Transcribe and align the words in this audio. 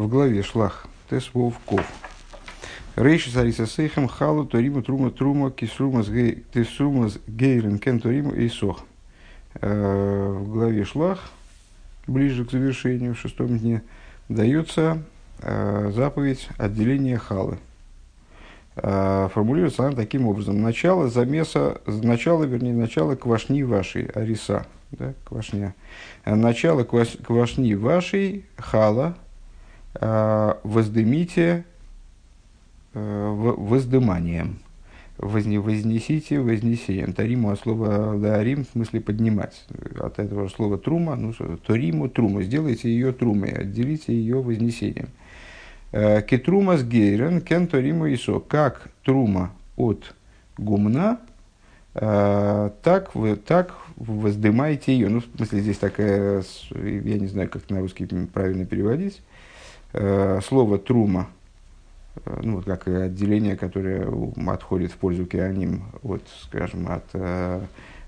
в 0.00 0.08
главе 0.08 0.42
шлах 0.42 0.86
тес 1.10 1.30
вовков. 1.34 1.84
Рейши 2.96 3.30
сариса 3.30 3.66
сейхем 3.66 4.08
халу 4.08 4.46
ториму 4.46 4.82
трума 4.82 5.10
трума 5.10 5.50
кисрумас 5.50 6.08
гейрен 6.08 7.78
кен 7.78 8.00
ториму 8.00 8.32
и 8.32 8.48
сох. 8.48 8.80
Э, 9.60 10.36
в 10.38 10.52
главе 10.52 10.84
шлах, 10.84 11.30
ближе 12.06 12.46
к 12.46 12.50
завершению, 12.50 13.14
в 13.14 13.18
шестом 13.18 13.58
дне, 13.58 13.82
дается 14.28 15.02
э, 15.42 15.92
заповедь 15.94 16.48
отделения 16.56 17.18
халы. 17.18 17.58
Э, 18.76 19.28
формулируется 19.32 19.86
она 19.86 19.96
таким 19.96 20.26
образом. 20.26 20.62
Начало 20.62 21.10
замеса, 21.10 21.80
начало, 21.86 22.44
вернее, 22.44 22.72
начало 22.72 23.16
квашни 23.16 23.62
вашей, 23.62 24.06
ариса, 24.06 24.66
да, 24.92 25.12
квашня. 25.24 25.74
Начало 26.24 26.84
квашни 26.84 27.74
вашей, 27.74 28.46
хала, 28.56 29.16
воздымите 29.94 31.64
воздыманием. 32.94 34.58
Возне, 35.20 35.60
вознесите 35.60 36.40
вознесением. 36.40 37.12
Тариму 37.12 37.50
от 37.50 37.60
слова 37.60 38.16
дарим 38.16 38.64
в 38.64 38.68
смысле 38.68 39.02
поднимать. 39.02 39.66
От 39.98 40.18
этого 40.18 40.48
слова 40.48 40.78
трума, 40.78 41.14
ну, 41.14 41.34
ториму 41.58 42.08
трума. 42.08 42.42
Сделайте 42.42 42.88
ее 42.88 43.12
трумой, 43.12 43.50
отделите 43.50 44.14
ее 44.14 44.40
вознесением. 44.40 45.10
Э, 45.92 46.22
Кетрума 46.22 46.78
с 46.78 46.84
гейрен, 46.84 47.42
кен 47.42 47.66
ториму 47.66 48.12
исо. 48.14 48.40
Как 48.40 48.88
трума 49.04 49.52
от 49.76 50.14
гумна, 50.56 51.18
э, 51.94 52.70
так, 52.82 53.14
вы, 53.14 53.36
так 53.36 53.74
воздымаете 53.96 54.94
ее. 54.94 55.10
Ну, 55.10 55.20
в 55.20 55.36
смысле, 55.36 55.60
здесь 55.60 55.76
такая, 55.78 56.42
я 56.74 57.18
не 57.18 57.26
знаю, 57.26 57.50
как 57.50 57.68
на 57.68 57.80
русский 57.80 58.06
правильно 58.06 58.64
переводить. 58.64 59.20
Э, 59.92 60.40
слово 60.42 60.78
трума– 60.78 61.28
Э, 62.24 62.40
ну, 62.42 62.56
вот 62.56 62.64
как 62.64 62.86
отделение, 62.88 63.56
которое 63.56 64.08
отходит 64.48 64.92
в 64.92 64.96
пользу 64.96 65.26
кианим 65.26 65.84
от, 66.02 66.22
скажем, 66.42 66.90
от 66.90 67.04
э, 67.12 67.60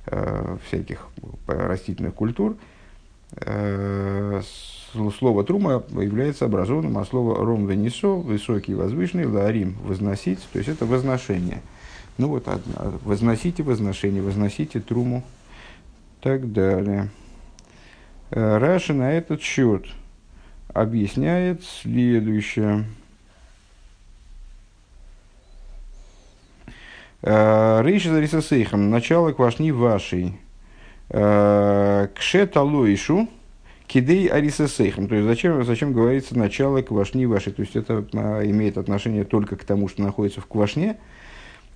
э, 0.07 0.57
всяких 0.67 1.09
растительных 1.47 2.15
культур, 2.15 2.57
э, 3.37 4.43
слово 5.19 5.45
трума 5.45 5.83
является 5.91 6.45
образованным, 6.45 6.99
а 6.99 7.05
слово 7.05 7.45
ром 7.45 7.67
венесо, 7.67 8.17
высокий, 8.17 8.75
возвышенный, 8.75 9.27
ларим, 9.27 9.77
возносить, 9.85 10.41
то 10.53 10.59
есть 10.59 10.69
это 10.69 10.85
возношение. 10.85 11.63
Ну 12.19 12.29
вот, 12.29 12.47
возносите 13.05 13.63
возношение, 13.63 14.23
возносите 14.23 14.81
труму, 14.81 15.25
так 16.21 16.53
далее. 16.53 17.09
Раша 18.31 18.93
на 18.93 19.13
этот 19.13 19.41
счет 19.41 19.87
объясняет 20.73 21.63
следующее. 21.65 22.87
Э, 27.23 27.81
Рейши 27.83 28.27
за 28.27 28.43
сейхам, 28.43 28.91
начало 28.91 29.33
квашни 29.33 29.71
вашей. 29.71 30.39
Э, 31.11 32.09
Кше 32.15 32.47
талуишу, 32.47 33.29
кидей 33.87 34.27
арисасейхам. 34.27 35.09
То 35.09 35.15
есть, 35.15 35.27
зачем, 35.27 35.65
зачем 35.65 35.93
говорится 35.93 36.37
начало 36.37 36.83
квашни 36.83 37.27
вашей? 37.27 37.53
То 37.53 37.63
есть, 37.63 37.77
это 37.77 38.05
а, 38.15 38.43
имеет 38.45 38.77
отношение 38.77 39.25
только 39.25 39.57
к 39.57 39.65
тому, 39.65 39.89
что 39.89 40.03
находится 40.03 40.41
в 40.41 40.47
квашне. 40.47 40.97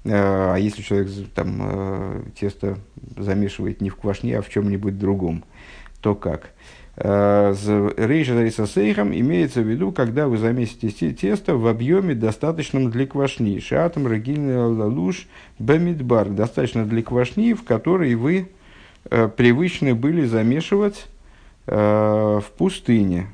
Э, 0.04 0.54
а 0.54 0.56
если 0.56 0.82
человек 0.82 1.10
там, 1.34 2.24
тесто 2.38 2.78
замешивает 3.16 3.80
не 3.80 3.90
в 3.90 3.96
квашне, 3.96 4.38
а 4.38 4.42
в 4.42 4.48
чем-нибудь 4.48 4.98
другом, 4.98 5.44
то 6.00 6.14
как? 6.14 6.50
Рейша 6.96 8.66
сейхам 8.66 9.14
имеется 9.14 9.60
в 9.60 9.68
виду, 9.68 9.92
когда 9.92 10.28
вы 10.28 10.38
замесите 10.38 11.12
тесто 11.12 11.56
в 11.56 11.66
объеме, 11.66 12.14
достаточном 12.14 12.90
для 12.90 13.06
квашни. 13.06 13.58
Шатом 13.58 14.06
рагильный 14.06 14.56
лалуш 14.56 15.26
бамидбар. 15.58 16.30
Достаточно 16.30 16.86
для 16.86 17.02
квашни, 17.02 17.52
в 17.52 17.64
которой 17.64 18.14
вы 18.14 18.48
э, 19.10 19.28
привычны 19.28 19.94
были 19.94 20.24
замешивать 20.24 21.06
э, 21.66 21.76
в 21.76 22.50
пустыне. 22.56 23.26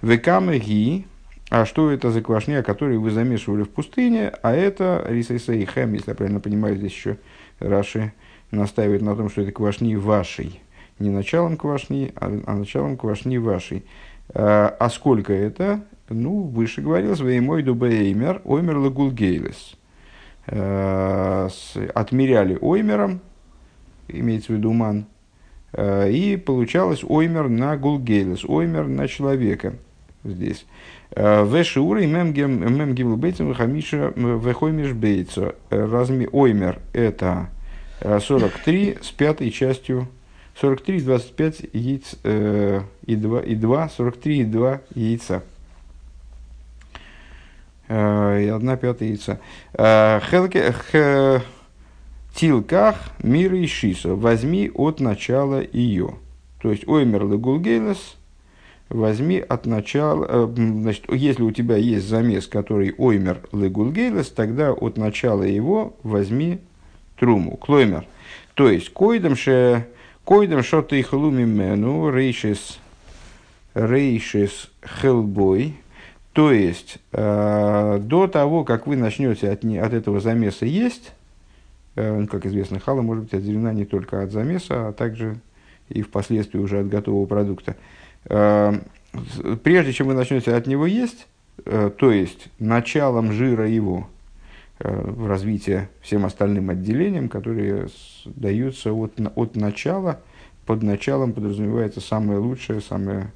Векамеги, 0.00 1.04
а 1.50 1.66
что 1.66 1.90
это 1.90 2.10
за 2.10 2.22
квашня, 2.22 2.62
которую 2.62 3.02
вы 3.02 3.10
замешивали 3.10 3.64
в 3.64 3.68
пустыне? 3.68 4.32
А 4.42 4.52
это 4.52 5.04
рисайсейхэм, 5.06 5.92
если 5.92 6.12
я 6.12 6.14
правильно 6.14 6.40
понимаю, 6.40 6.76
здесь 6.76 6.92
еще 6.92 7.18
Раши 7.58 8.14
настаивает 8.50 9.02
на 9.02 9.14
том, 9.14 9.28
что 9.28 9.42
это 9.42 9.52
квашни 9.52 9.96
вашей 9.96 10.62
не 11.00 11.10
началом 11.10 11.56
квашни, 11.56 12.12
а, 12.14 12.40
а 12.46 12.54
началом 12.54 12.96
квашни 12.96 13.38
вашей. 13.38 13.84
А, 14.32 14.68
а 14.78 14.90
сколько 14.90 15.32
это? 15.32 15.80
Ну, 16.08 16.42
выше 16.42 16.82
говорилось, 16.82 17.20
мой 17.20 17.62
дубеймер, 17.62 18.42
оймер 18.44 18.76
лагулгейлес. 18.76 19.74
А, 20.46 21.48
отмеряли 21.94 22.58
оймером, 22.60 23.20
имеется 24.08 24.52
в 24.52 24.56
виду 24.56 24.72
ман, 24.72 25.06
и 25.78 26.42
получалось 26.44 27.04
оймер 27.04 27.48
на 27.48 27.76
гулгейлес, 27.76 28.44
оймер 28.44 28.88
на 28.88 29.06
человека 29.06 29.74
здесь. 30.24 30.66
Вешиуры 31.14 32.06
мемгим 32.06 33.16
бейтсом 33.16 33.54
хамиша 33.54 34.12
вехоймиш 34.16 34.92
бейтсо. 34.92 35.54
Разми 35.70 36.28
оймер 36.32 36.80
это 36.92 37.50
43 38.00 38.98
с 39.00 39.10
пятой 39.12 39.52
частью 39.52 40.08
43 40.56 41.00
25 41.00 41.60
яиц 41.72 42.16
э, 42.22 42.80
и 43.06 43.16
2, 43.16 43.40
и 43.40 43.54
2, 43.54 43.88
43 43.88 44.38
и 44.38 44.44
2 44.44 44.80
яйца. 44.94 45.42
Э, 47.88 48.42
и 48.42 48.48
1 48.48 48.76
пятая 48.76 49.08
яйца. 49.08 49.40
Э, 49.74 50.20
хелке, 50.30 50.72
х, 50.72 51.42
тилках 52.34 52.96
мира 53.22 53.56
и 53.56 53.66
шиса. 53.66 54.14
Возьми 54.14 54.70
от 54.74 55.00
начала 55.00 55.62
ее. 55.72 56.14
То 56.60 56.70
есть, 56.70 56.86
оймер 56.86 57.26
легулгейлес, 57.26 58.16
возьми 58.90 59.38
от 59.38 59.66
начала, 59.66 60.26
э, 60.28 60.48
значит, 60.56 61.04
если 61.08 61.42
у 61.42 61.52
тебя 61.52 61.76
есть 61.76 62.06
замес, 62.06 62.46
который 62.46 62.94
оймер 62.98 63.40
легулгейлес, 63.52 64.28
тогда 64.30 64.72
от 64.72 64.96
начала 64.96 65.42
его 65.42 65.96
возьми 66.02 66.58
труму, 67.18 67.56
клоймер. 67.56 68.04
То 68.54 68.68
есть, 68.68 68.92
койдам 68.92 69.36
ше 69.36 69.86
Койдем 70.24 70.62
шота 70.62 70.96
и 70.96 71.02
халумимену 71.02 72.10
рейшис 72.10 72.78
рейшис 73.74 74.70
хелбой. 74.84 75.76
То 76.32 76.52
есть, 76.52 76.98
э, 77.12 77.98
до 78.00 78.28
того, 78.28 78.64
как 78.64 78.86
вы 78.86 78.96
начнете 78.96 79.50
от, 79.50 79.64
не, 79.64 79.78
от 79.78 79.92
этого 79.92 80.20
замеса 80.20 80.64
есть, 80.64 81.12
э, 81.96 82.26
как 82.30 82.46
известно, 82.46 82.78
хала 82.78 83.02
может 83.02 83.24
быть 83.24 83.34
отделена 83.34 83.72
не 83.72 83.84
только 83.84 84.22
от 84.22 84.30
замеса, 84.30 84.88
а 84.88 84.92
также 84.92 85.36
и 85.88 86.02
впоследствии 86.02 86.58
уже 86.58 86.80
от 86.80 86.88
готового 86.88 87.26
продукта. 87.26 87.76
Э, 88.26 88.74
прежде 89.64 89.92
чем 89.92 90.06
вы 90.06 90.14
начнете 90.14 90.54
от 90.54 90.68
него 90.68 90.86
есть, 90.86 91.26
э, 91.64 91.90
то 91.96 92.12
есть 92.12 92.46
началом 92.60 93.32
жира 93.32 93.68
его, 93.68 94.08
в 94.82 95.28
развитие 95.28 95.90
всем 96.00 96.24
остальным 96.24 96.70
отделениям, 96.70 97.28
которые 97.28 97.88
даются 98.24 98.92
от, 98.92 99.20
от 99.34 99.54
начала, 99.54 100.20
под 100.64 100.82
началом 100.82 101.32
подразумевается 101.32 102.00
самое 102.00 102.38
лучшее, 102.38 102.80
самое 102.80 103.32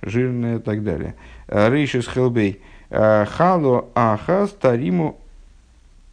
жирное 0.00 0.56
и 0.56 0.58
так 0.58 0.82
далее. 0.84 1.14
Э, 1.48 1.68
Рейшис 1.68 2.06
хелбей. 2.06 2.62
Э, 2.88 3.26
хало 3.26 3.88
ахас 3.94 4.52
тариму 4.52 5.18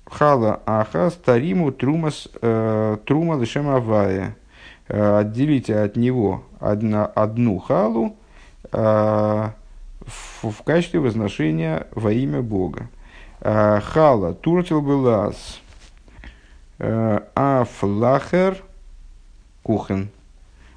хала 0.06 0.62
ахас 0.66 1.14
тариму 1.14 1.72
трумас 1.72 2.28
трума 3.06 3.40
лишем 3.40 3.70
авая. 3.70 4.36
Отделите 4.88 5.80
от 5.80 5.96
него 5.96 6.44
одна, 6.60 7.06
одну 7.06 7.58
халу 7.58 8.18
в, 8.72 9.54
в 10.44 10.64
качестве 10.64 11.00
возношения 11.00 11.88
во 11.96 12.12
имя 12.12 12.42
Бога. 12.42 12.90
Э, 13.46 13.82
хала, 13.82 14.34
туртил 14.34 14.80
белаз, 14.80 15.60
э, 16.80 17.20
а 17.36 17.66
флахер 17.66 18.64
кухен. 19.64 20.08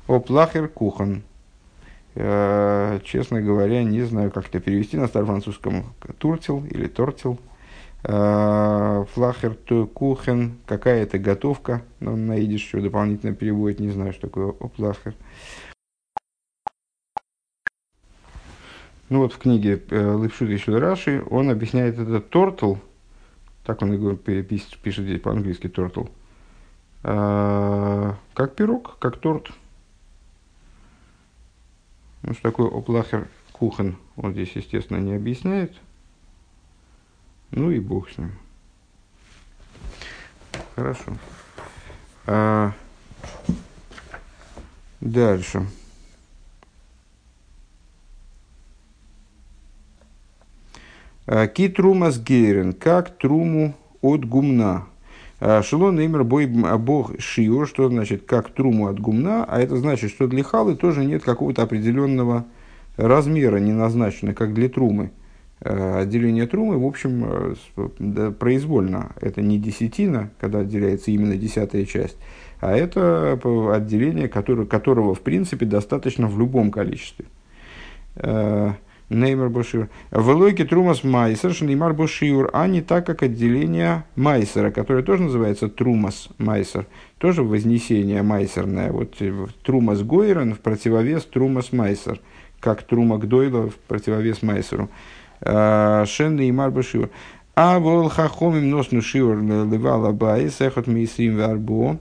О 0.08 0.18
плахер 0.18 0.66
кухан. 0.66 1.22
Э, 2.16 2.98
честно 3.04 3.40
говоря, 3.40 3.84
не 3.84 4.02
знаю, 4.02 4.32
как 4.32 4.48
это 4.48 4.58
перевести 4.58 4.96
на 4.96 5.06
старофранцузском. 5.06 5.84
Туртил 6.18 6.64
или 6.64 6.88
тортил. 6.88 7.38
Флахер 8.02 9.56
кухен. 9.94 10.58
Какая-то 10.66 11.18
готовка. 11.18 11.82
Но 12.00 12.16
на 12.16 12.32
еще 12.32 12.80
дополнительно 12.80 13.34
переводит. 13.34 13.80
Не 13.80 13.90
знаю, 13.90 14.12
что 14.12 14.22
такое 14.28 14.50
оплахер. 14.50 15.14
Ну 19.08 19.20
вот 19.20 19.32
в 19.32 19.38
книге 19.38 19.82
э, 19.90 20.16
еще 20.52 20.78
Раши 20.78 21.22
он 21.30 21.50
объясняет 21.50 21.98
это 21.98 22.20
тортл, 22.20 22.74
так 23.64 23.80
он 23.82 24.16
пишет, 24.16 24.78
пишет 24.78 25.04
здесь 25.04 25.20
по-английски 25.20 25.68
тортл, 25.68 26.06
а, 27.04 28.16
как 28.34 28.56
пирог, 28.56 28.98
как 28.98 29.18
торт. 29.18 29.50
Ну 32.22 32.32
что 32.32 32.42
такое 32.42 32.66
оплахер 32.66 33.28
Кухан, 33.52 33.96
он 34.16 34.32
здесь, 34.32 34.50
естественно, 34.56 34.98
не 34.98 35.14
объясняет. 35.14 35.72
Ну 37.52 37.70
и 37.70 37.78
бог 37.78 38.10
с 38.10 38.18
ним. 38.18 38.32
Хорошо. 40.74 41.16
А, 42.26 42.72
дальше. 45.00 45.64
А, 51.26 51.48
ки 51.48 51.68
трумас 51.68 52.20
гейрен, 52.20 52.72
как 52.72 53.18
труму 53.18 53.74
от 54.00 54.24
гумна. 54.24 54.86
А, 55.40 55.60
Шелон 55.62 55.98
имер 56.04 56.22
бой 56.22 56.46
бог 56.46 57.18
шиур, 57.18 57.66
что 57.66 57.88
значит 57.88 58.24
как 58.26 58.50
труму 58.50 58.86
от 58.86 59.00
гумна, 59.00 59.44
а 59.44 59.60
это 59.60 59.76
значит, 59.76 60.10
что 60.10 60.28
для 60.28 60.44
халы 60.44 60.76
тоже 60.76 61.04
нет 61.04 61.24
какого-то 61.24 61.62
определенного 61.62 62.44
размера, 62.96 63.56
не 63.56 63.72
назначено, 63.72 64.34
как 64.34 64.54
для 64.54 64.68
трумы. 64.68 65.10
А, 65.60 65.98
отделение 66.02 66.46
трумы, 66.46 66.78
в 66.78 66.86
общем, 66.86 67.56
произвольно. 68.38 69.10
Это 69.20 69.42
не 69.42 69.58
десятина, 69.58 70.30
когда 70.38 70.60
отделяется 70.60 71.10
именно 71.10 71.36
десятая 71.36 71.86
часть, 71.86 72.18
а 72.60 72.76
это 72.76 73.36
отделение, 73.74 74.28
которое, 74.28 74.64
которого, 74.64 75.16
в 75.16 75.22
принципе, 75.22 75.66
достаточно 75.66 76.28
в 76.28 76.38
любом 76.38 76.70
количестве. 76.70 77.24
Неймар 79.08 79.50
Бошиур. 79.50 79.88
В 80.10 80.28
логике 80.30 80.64
Трумас 80.64 81.04
Майсер, 81.04 81.54
Шнеймар 81.54 81.92
Бошиур, 81.92 82.50
а 82.52 82.66
не 82.66 82.82
так, 82.82 83.06
как 83.06 83.22
отделение 83.22 84.04
Майсера, 84.16 84.72
которое 84.72 85.04
тоже 85.04 85.24
называется 85.24 85.68
Трумас 85.68 86.28
Майсер, 86.38 86.86
тоже 87.18 87.44
вознесение 87.44 88.22
майсерное. 88.22 88.90
Вот 88.90 89.16
תרומת 89.62 90.02
גורן 90.02 90.54
в 90.54 90.58
противовес 90.58 91.24
תרומת 91.24 91.72
מעשר, 91.72 92.20
как 92.58 92.82
תרומה 92.82 93.18
גדולה 93.18 93.70
в 93.70 93.74
противовес 93.76 94.42
Майсеру. 94.42 94.88
А, 95.40 96.04
שלא 96.04 96.34
נאמר 96.34 96.72
בה 96.72 97.10
שיעור. 97.54 97.78
אבל 97.78 98.08
חכמים 98.08 98.68
נתנו 98.68 99.00
שיעור 99.00 99.38
לבעל 99.38 100.12
הבית, 100.12 100.60
אחד 100.60 100.88
מעשרים 100.88 101.36
וארבעה. 101.38 101.98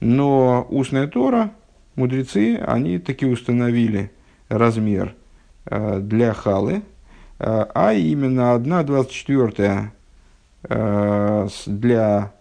Но 0.00 0.66
устная 0.70 1.06
Тора, 1.08 1.52
мудрецы, 1.96 2.56
они 2.64 2.98
таки 2.98 3.24
установили 3.26 4.12
размер– 4.48 5.14
Э, 5.21 5.21
для 5.66 6.34
халы, 6.34 6.82
э, 7.38 7.66
а 7.74 7.92
именно 7.92 8.54
1 8.54 8.86
24 8.86 9.90
э, 10.68 11.48
для, 11.66 12.32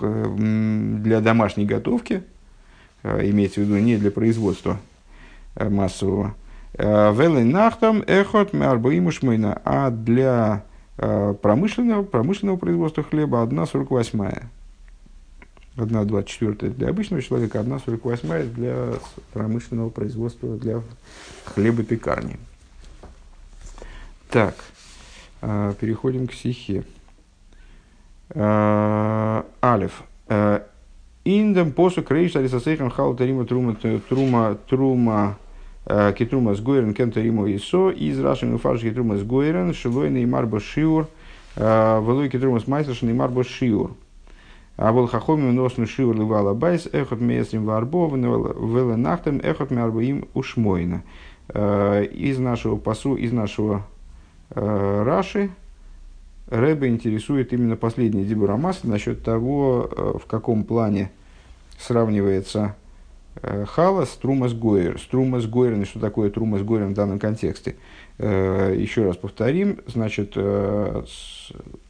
для 0.00 1.20
домашней 1.20 1.64
готовки, 1.64 2.22
имеется 3.02 3.60
в 3.60 3.64
виду 3.64 3.78
не 3.78 3.96
для 3.96 4.10
производства 4.10 4.78
массового, 5.54 6.34
Веленахтам 6.76 8.02
эхот 8.06 8.52
мярбаиму 8.52 9.12
шмейна, 9.12 9.60
а 9.64 9.90
для 9.90 10.64
промышленного, 10.96 12.02
промышленного 12.02 12.56
производства 12.56 13.02
хлеба 13.04 13.44
1,48. 13.44 14.42
1,24 15.76 16.70
для 16.70 16.88
обычного 16.88 17.22
человека, 17.22 17.58
1,48 17.58 18.54
для 18.54 18.94
промышленного 19.32 19.90
производства, 19.90 20.56
для 20.56 20.82
хлебопекарни. 21.44 22.38
Так, 24.30 24.54
а, 25.40 25.72
переходим 25.74 26.26
к 26.26 26.32
стихе. 26.32 26.84
А, 28.30 29.46
Алиф. 29.62 30.02
А, 30.28 30.66
Индам 31.24 31.72
посу 31.72 32.02
крейш 32.02 32.36
алисасейхам 32.36 32.90
хал 32.90 33.14
тарима 33.14 33.44
трума 33.44 33.74
трума 34.08 34.56
трума 34.68 35.38
китрума 36.16 36.54
с 36.54 36.60
гойрен 36.60 36.94
кен 36.94 37.10
тарима 37.10 37.50
исо 37.54 37.90
из 37.90 38.20
рашин 38.20 38.54
уфарш 38.54 38.82
китрума 38.82 39.16
с 39.16 39.24
гойрен 39.24 39.74
шилой 39.74 40.10
неймар 40.10 40.46
башиур 40.46 41.08
велой 41.56 42.28
китрума 42.28 42.60
с 42.60 42.68
майсер 42.68 42.96
неймар 43.02 43.30
башиур. 43.30 43.92
А 44.76 44.92
был 44.92 45.08
хахомим 45.08 45.54
носну 45.54 45.86
шиур 45.86 46.14
ливала 46.14 46.54
байс 46.54 46.88
эхот 46.92 47.20
меесрим 47.20 47.64
варбо 47.64 48.08
веле 48.08 48.94
нахтем 48.94 49.40
эхот 49.42 49.72
мярбоим 49.72 50.28
ушмойна. 50.34 51.02
Из 51.52 52.38
нашего 52.38 52.76
посу, 52.76 53.16
из 53.16 53.32
нашего 53.32 53.84
Э, 53.95 53.95
Раши 54.56 55.50
Рэбе 56.48 56.88
интересует 56.88 57.52
именно 57.52 57.76
последний 57.76 58.24
Дибурамас 58.24 58.84
насчет 58.84 59.22
того, 59.22 59.90
э, 59.90 60.14
в 60.18 60.26
каком 60.26 60.64
плане 60.64 61.10
сравнивается 61.78 62.74
э, 63.42 63.66
Хала 63.66 64.06
с 64.06 64.16
Трумас 64.16 64.54
Гойер. 64.54 64.98
С 64.98 65.02
Трумас 65.06 65.44
Гойером, 65.46 65.84
что 65.84 66.00
такое 66.00 66.30
Трумас 66.30 66.62
Гойер 66.62 66.86
в 66.86 66.94
данном 66.94 67.18
контексте. 67.18 67.76
Еще 68.18 69.04
раз 69.04 69.18
повторим, 69.18 69.80
значит, 69.86 70.36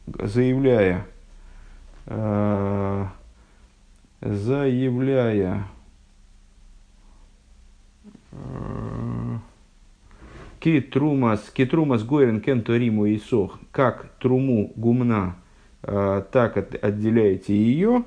заявляя, 0.05 1.05
заявляя 4.19 5.67
Китрумас, 10.59 11.51
китрумас 11.53 12.03
гойрен 12.03 12.41
кенто 12.41 12.75
риму 12.75 13.05
и 13.05 13.19
сох, 13.19 13.59
как 13.71 14.09
труму 14.19 14.71
гумна, 14.75 15.35
э, 15.83 16.23
так 16.31 16.57
отделяете 16.81 17.55
ее, 17.55 18.03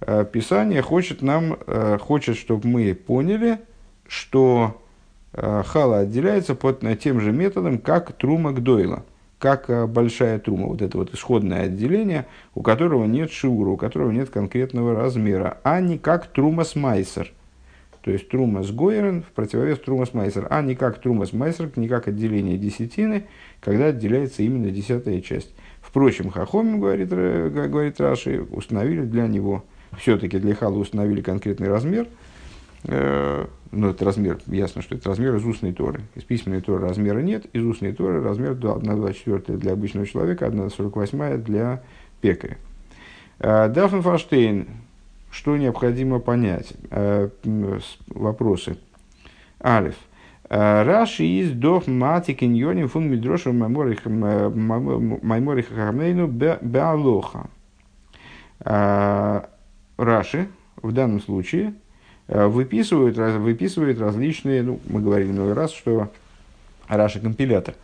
э, 0.00 0.24
Писание 0.24 0.82
хочет 0.82 1.22
нам, 1.22 1.56
э, 1.66 1.98
хочет, 2.00 2.36
чтобы 2.36 2.66
мы 2.68 2.94
поняли, 2.94 3.58
что 4.06 4.80
хала 5.32 5.98
отделяется 5.98 6.54
под 6.54 6.84
тем 7.00 7.20
же 7.20 7.32
методом, 7.32 7.78
как 7.78 8.12
трума 8.12 8.52
гдойла, 8.52 9.04
как 9.40 9.90
большая 9.90 10.38
трума, 10.38 10.68
вот 10.68 10.80
это 10.80 10.96
вот 10.96 11.12
исходное 11.12 11.62
отделение, 11.62 12.26
у 12.54 12.62
которого 12.62 13.04
нет 13.06 13.32
шиура, 13.32 13.70
у 13.70 13.76
которого 13.76 14.12
нет 14.12 14.30
конкретного 14.30 14.94
размера, 14.94 15.58
а 15.64 15.80
не 15.80 15.98
как 15.98 16.28
трумас 16.28 16.76
майсер– 16.76 17.32
то 18.04 18.10
есть 18.10 18.28
Трумас 18.28 18.70
Гойерен 18.70 19.22
в 19.22 19.32
противовес 19.32 19.78
Трумас 19.78 20.12
Майсер, 20.12 20.46
а 20.50 20.60
не 20.60 20.74
как 20.74 21.00
Трумас 21.00 21.32
Майсер, 21.32 21.70
не 21.76 21.88
как 21.88 22.06
отделение 22.06 22.58
десятины, 22.58 23.24
когда 23.60 23.86
отделяется 23.86 24.42
именно 24.42 24.70
десятая 24.70 25.22
часть. 25.22 25.54
Впрочем, 25.80 26.28
Хахомин, 26.28 26.80
говорит, 26.80 27.08
говорит 27.08 27.98
Раши, 28.02 28.42
установили 28.50 29.06
для 29.06 29.26
него, 29.26 29.64
все-таки 29.96 30.38
для 30.38 30.54
Хала 30.54 30.76
установили 30.76 31.22
конкретный 31.22 31.68
размер, 31.68 32.06
э, 32.82 33.46
ну, 33.72 33.88
это 33.88 34.04
размер, 34.04 34.38
ясно, 34.48 34.82
что 34.82 34.96
это 34.96 35.08
размер 35.08 35.36
из 35.36 35.44
устной 35.46 35.72
Торы. 35.72 36.02
Из 36.14 36.24
письменной 36.24 36.60
Торы 36.60 36.86
размера 36.86 37.20
нет, 37.20 37.46
из 37.54 37.64
устной 37.64 37.94
Торы 37.94 38.22
размер 38.22 38.52
1,24 38.52 39.56
для 39.56 39.72
обычного 39.72 40.06
человека, 40.06 40.44
1,48 40.44 41.38
для 41.38 41.82
пекаря. 42.20 42.58
Э, 43.38 43.70
Дафн 43.70 44.00
Фаштейн 44.00 44.68
что 45.34 45.56
необходимо 45.56 46.20
понять? 46.20 46.72
Э, 46.90 47.28
вопросы. 48.06 48.78
Алиф. 49.60 49.96
Э, 50.48 50.84
Раши 50.84 51.24
из 51.24 51.50
дох 51.50 51.88
мати 51.88 52.34
киньоним 52.34 52.88
фун 52.88 53.10
мидрошу 53.10 53.52
майморих 53.52 54.02
хамейну 55.74 56.28
беалоха. 56.28 57.50
Э, 58.60 59.42
Раши 59.96 60.46
в 60.80 60.92
данном 60.92 61.20
случае 61.20 61.74
выписывает, 62.28 63.16
выписывает 63.16 63.98
различные, 64.00 64.62
ну, 64.62 64.78
мы 64.88 65.00
говорили 65.00 65.32
много 65.32 65.54
раз, 65.54 65.72
что 65.72 66.10
Раши 66.88 67.20
компилятор, 67.20 67.74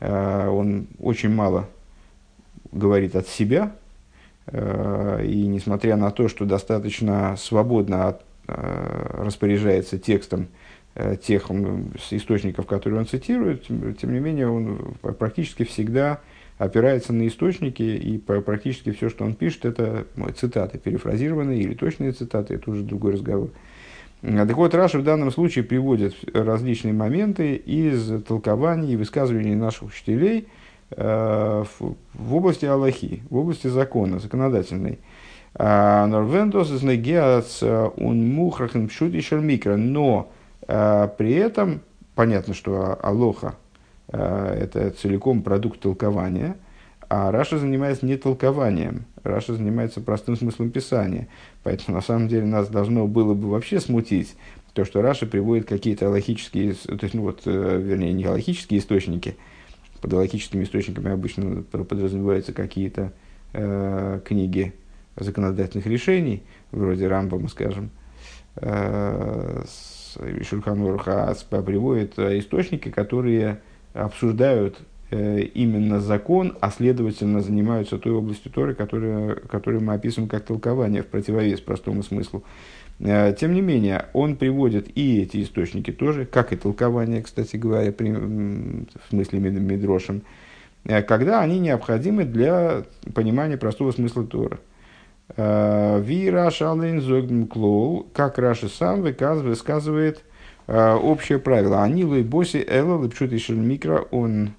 он 0.00 0.86
очень 0.98 1.28
мало 1.34 1.68
говорит 2.72 3.14
от 3.14 3.28
себя, 3.28 3.72
Э, 3.72 3.79
и 4.50 5.46
несмотря 5.46 5.96
на 5.96 6.10
то, 6.10 6.28
что 6.28 6.44
достаточно 6.44 7.36
свободно 7.36 8.08
от, 8.08 8.22
э, 8.48 9.22
распоряжается 9.24 9.98
текстом 9.98 10.48
э, 10.94 11.16
тех 11.16 11.50
источников, 12.10 12.66
которые 12.66 13.00
он 13.00 13.06
цитирует, 13.06 13.66
тем 13.66 14.12
не 14.12 14.18
менее 14.18 14.48
он 14.48 14.94
практически 15.18 15.64
всегда 15.64 16.20
опирается 16.58 17.12
на 17.12 17.26
источники, 17.28 17.82
и 17.82 18.18
практически 18.18 18.90
все, 18.90 19.08
что 19.08 19.24
он 19.24 19.34
пишет, 19.34 19.64
это 19.64 20.04
цитаты, 20.36 20.78
перефразированные 20.78 21.60
или 21.60 21.74
точные 21.74 22.12
цитаты, 22.12 22.54
это 22.54 22.70
уже 22.70 22.82
другой 22.82 23.12
разговор. 23.12 23.50
Так 24.20 24.56
вот, 24.56 24.74
Раша 24.74 24.98
в 24.98 25.04
данном 25.04 25.30
случае 25.30 25.64
приводит 25.64 26.14
различные 26.34 26.92
моменты 26.92 27.54
из 27.54 28.22
толкований 28.24 28.92
и 28.92 28.96
высказываний 28.96 29.54
наших 29.54 29.84
учителей– 29.84 30.48
Э, 30.58 30.59
в 30.96 32.34
области 32.34 32.66
Галахи, 32.66 33.22
в 33.30 33.36
области 33.36 33.68
закона, 33.68 34.18
законодательной. 34.18 34.98
А, 35.54 36.06
Норвендос 36.06 36.70
из 36.70 36.82
Негеас 36.82 37.62
он 37.62 38.34
мухрахен 38.34 38.88
пшути 38.88 39.22
микро, 39.36 39.76
но 39.76 40.30
э, 40.66 41.08
при 41.16 41.34
этом 41.34 41.80
понятно, 42.14 42.54
что 42.54 42.98
Галаха 43.02 43.54
э, 44.08 44.58
это 44.62 44.90
целиком 44.90 45.42
продукт 45.42 45.80
толкования, 45.80 46.56
а 47.08 47.32
Раши 47.32 47.58
занимается 47.58 48.06
не 48.06 48.16
толкованием, 48.16 49.06
Раши 49.24 49.54
занимается 49.54 50.00
простым 50.00 50.36
смыслом 50.36 50.70
писания. 50.70 51.28
Поэтому, 51.62 51.96
на 51.96 52.02
самом 52.02 52.28
деле, 52.28 52.46
нас 52.46 52.68
должно 52.68 53.06
было 53.06 53.34
бы 53.34 53.48
вообще 53.48 53.80
смутить, 53.80 54.36
то, 54.74 54.84
что 54.84 55.02
Раши 55.02 55.26
приводит 55.26 55.66
какие-то 55.66 56.08
логические, 56.08 56.74
то 56.74 56.98
есть, 57.00 57.14
ну 57.14 57.22
вот, 57.22 57.42
э, 57.46 57.80
вернее, 57.82 58.12
не 58.12 58.26
логические 58.26 58.80
источники, 58.80 59.36
под 60.00 60.12
логическими 60.12 60.64
источниками 60.64 61.10
обычно 61.10 61.62
подразумеваются 61.62 62.52
какие-то 62.52 63.12
э, 63.52 64.20
книги 64.24 64.74
законодательных 65.16 65.86
решений, 65.86 66.42
вроде 66.72 67.08
Рамбама, 67.08 67.48
скажем, 67.48 67.90
э, 68.56 69.64
Шульханурха 70.42 71.36
приводит 71.50 72.18
источники, 72.18 72.88
которые 72.90 73.60
обсуждают 73.94 74.80
э, 75.10 75.40
именно 75.40 76.00
закон, 76.00 76.56
а 76.60 76.70
следовательно 76.70 77.40
занимаются 77.40 77.98
той 77.98 78.12
областью 78.12 78.50
Торы, 78.52 78.74
которая, 78.74 79.34
которую 79.34 79.82
мы 79.82 79.94
описываем 79.94 80.28
как 80.28 80.44
толкование 80.44 81.02
в 81.02 81.06
противовес 81.06 81.60
простому 81.60 82.02
смыслу. 82.02 82.44
Э, 83.00 83.34
тем 83.38 83.54
не 83.54 83.62
менее, 83.62 84.06
он 84.12 84.36
приводит 84.36 84.88
и 84.96 85.22
эти 85.22 85.42
источники 85.42 85.90
тоже, 85.90 86.26
как 86.26 86.52
и 86.52 86.56
толкование, 86.56 87.22
кстати 87.22 87.56
говоря, 87.56 87.92
при, 87.92 88.10
в 88.12 88.86
смысле 89.08 89.38
Медрошем, 89.38 90.22
э, 90.84 91.02
когда 91.02 91.40
они 91.40 91.58
необходимы 91.58 92.24
для 92.24 92.84
понимания 93.14 93.56
простого 93.56 93.92
смысла 93.92 94.24
Тора. 94.24 94.58
Э, 95.36 96.00
ווי 96.04 96.30
רש״י'ס 96.30 96.74
כלל, 97.50 98.06
как 98.12 98.38
Раши 98.38 98.68
сам 98.68 99.02
высказывает 99.02 100.22
общее 100.66 101.40
правило. 101.40 101.82
אני 101.82 102.01
לא 102.01 102.14
באתי 102.14 102.64
אלא 102.64 103.02
לפשוטו 103.02 103.32
של 103.56 103.75
מקרא, 103.75 104.06
он 104.12 104.52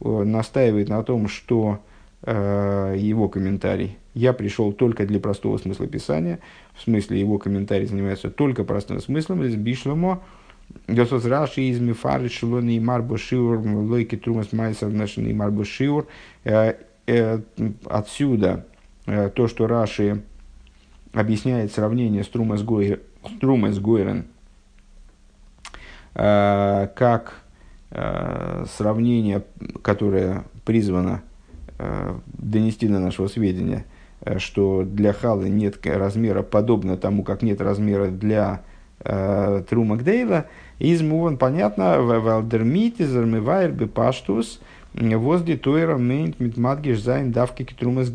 настаивает 0.00 0.88
на 0.88 1.02
том, 1.02 1.28
что 1.28 1.80
его 2.24 3.28
комментарий 3.28 3.98
«Я 4.20 4.34
пришел 4.34 4.74
только 4.74 5.06
для 5.06 5.18
простого 5.18 5.56
смысла 5.56 5.86
Писания», 5.86 6.40
в 6.74 6.82
смысле 6.82 7.18
его 7.18 7.38
комментарий 7.38 7.86
занимается 7.86 8.30
только 8.30 8.64
простым 8.64 9.00
смыслом, 9.00 9.44
איז 9.44 9.56
בשלמא, 9.56 10.22
Госос 10.88 11.24
Раши 11.24 11.62
из 11.62 11.80
Мифары 11.80 12.28
Шилони 12.28 12.76
и 12.76 12.80
Марбо 12.80 13.16
Шиур, 13.16 13.60
Лойки 13.66 14.18
Трумас 14.18 14.52
Майсов 14.52 14.92
Нашин 14.92 15.26
и 15.26 15.32
Марбо 15.32 15.64
Шиур. 15.64 16.06
Э, 16.44 16.74
э, 17.06 17.40
отсюда 17.86 18.66
э, 19.06 19.30
то, 19.30 19.48
что 19.48 19.66
Раши 19.66 20.22
объясняет 21.14 21.72
сравнение 21.72 22.22
с 22.22 22.28
Трумас 22.28 22.62
Гойрен 22.62 24.26
как 26.12 27.42
сравнение, 28.76 29.42
которое 29.82 30.44
призвано 30.66 31.22
донести 32.26 32.86
на 32.86 33.00
нашего 33.00 33.26
сведения– 33.28 33.86
что 34.38 34.82
для 34.84 35.12
халы 35.12 35.48
нет 35.48 35.78
размера, 35.84 36.42
подобно 36.42 36.96
тому, 36.96 37.22
как 37.22 37.42
нет 37.42 37.60
размера 37.60 38.08
для 38.08 38.62
э, 39.00 39.62
Трума 39.68 39.96
Гдейла, 39.96 40.46
из 40.78 41.02
Муван 41.02 41.36
понятно, 41.36 42.00
Валдермит, 42.00 43.00
из 43.00 43.14
Армивайр, 43.16 43.70
Бепаштус, 43.72 44.60
возле 44.94 45.56
Тойра 45.56 45.96
Мейнт 45.96 46.40
Митмадгиш 46.40 47.00
Зайн 47.00 47.32
Давки 47.32 47.64
Китрумас 47.64 48.10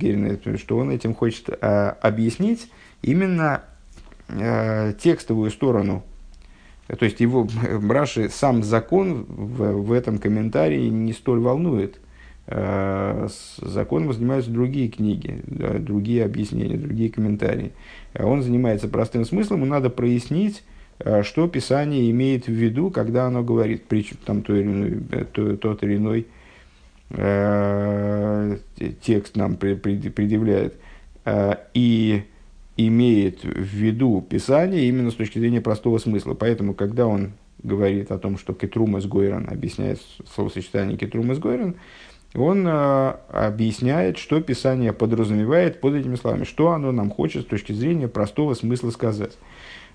что 0.57 0.77
он 0.77 0.91
этим 0.91 1.15
хочет 1.15 1.49
э, 1.49 1.93
объяснить 2.01 2.69
именно 3.01 3.61
э, 4.27 4.93
текстовую 4.99 5.51
сторону. 5.51 6.03
То 6.87 7.05
есть 7.05 7.19
его 7.19 7.47
Браши 7.81 8.29
сам 8.29 8.63
закон 8.63 9.25
в, 9.27 9.71
в 9.73 9.91
этом 9.91 10.17
комментарии 10.17 10.87
не 10.89 11.13
столь 11.13 11.39
волнует. 11.39 11.99
Э, 12.47 13.27
законом 13.61 14.13
занимаются 14.13 14.51
другие 14.51 14.87
книги, 14.87 15.41
другие 15.47 16.23
объяснения, 16.23 16.77
другие 16.77 17.09
комментарии. 17.09 17.71
А 18.13 18.27
он 18.27 18.43
занимается 18.43 18.87
простым 18.87 19.25
смыслом, 19.25 19.61
ему 19.61 19.71
надо 19.71 19.89
прояснить, 19.89 20.63
э, 20.99 21.23
что 21.23 21.47
Писание 21.47 22.09
имеет 22.11 22.45
в 22.45 22.51
виду, 22.51 22.91
когда 22.91 23.25
оно 23.25 23.43
говорит, 23.43 23.85
притчу, 23.85 24.15
там 24.23 24.43
то 24.43 24.55
или 24.55 24.63
иной, 24.63 25.03
э, 25.11 25.25
то, 25.25 25.57
тот 25.57 25.83
или 25.83 25.97
иной 25.97 26.27
э, 27.09 28.57
текст 29.01 29.35
нам 29.35 29.57
предъявляет, 29.57 30.75
э, 31.25 31.55
и 31.73 32.25
имеет 32.77 33.43
в 33.43 33.73
виду 33.73 34.21
Писание 34.21 34.87
именно 34.87 35.09
с 35.09 35.15
точки 35.15 35.39
зрения 35.39 35.61
простого 35.61 35.97
смысла. 35.97 36.35
Поэтому, 36.35 36.75
когда 36.75 37.07
он 37.07 37.31
говорит 37.63 38.11
о 38.11 38.19
том, 38.19 38.37
что 38.37 38.53
кетрумас 38.53 39.07
гойран, 39.07 39.47
объясняет 39.49 39.99
словосочетание 40.31 40.97
кетрумас 40.97 41.39
гойран, 41.39 41.69
он 41.69 41.71
э, 41.71 41.75
объясняет, 43.29 44.17
что 44.17 44.41
Писание 44.41 44.91
подразумевает 44.91 45.79
под 45.79 45.95
этими 45.95 46.15
словами, 46.15 46.43
что 46.43 46.71
оно 46.71 46.91
нам 46.91 47.09
хочет 47.09 47.43
с 47.43 47.45
точки 47.45 47.71
зрения 47.71 48.07
простого 48.07 48.53
смысла 48.53 48.89
сказать. 48.89 49.37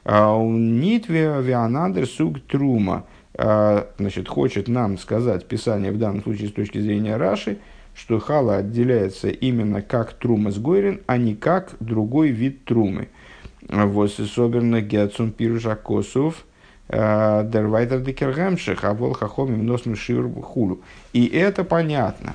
А, 0.05 0.37
Нит 0.43 1.09
вианандер 1.09 2.07
суг 2.07 2.41
трума, 2.41 3.05
а, 3.35 3.89
значит, 3.99 4.29
хочет 4.29 4.69
нам 4.69 4.97
сказать 4.97 5.47
Писание 5.47 5.93
в 5.93 5.99
данном 5.99 6.23
случае 6.23 6.49
с 6.49 6.53
точки 6.53 6.79
зрения 6.79 7.17
Раши, 7.17 7.59
что 7.95 8.19
хала 8.19 8.57
отделяется 8.57 9.29
именно 9.29 9.83
как 9.83 10.15
трума 10.15 10.51
с 10.51 10.59
гойрин, 10.59 11.03
а 11.07 11.19
не 11.19 11.35
как 11.35 11.75
другой 11.81 12.31
вид 12.31 12.65
трумы. 12.65 13.09
Вот 13.69 14.19
особенно 14.19 14.81
Геацун 14.81 15.33
Дервайтер 16.91 18.01
декергамших, 18.01 18.83
а 18.83 19.15
хахомим 19.15 19.65
носм 19.65 19.95
шир 19.95 20.29
хулу. 20.43 20.81
И 21.13 21.27
это 21.27 21.63
понятно. 21.63 22.35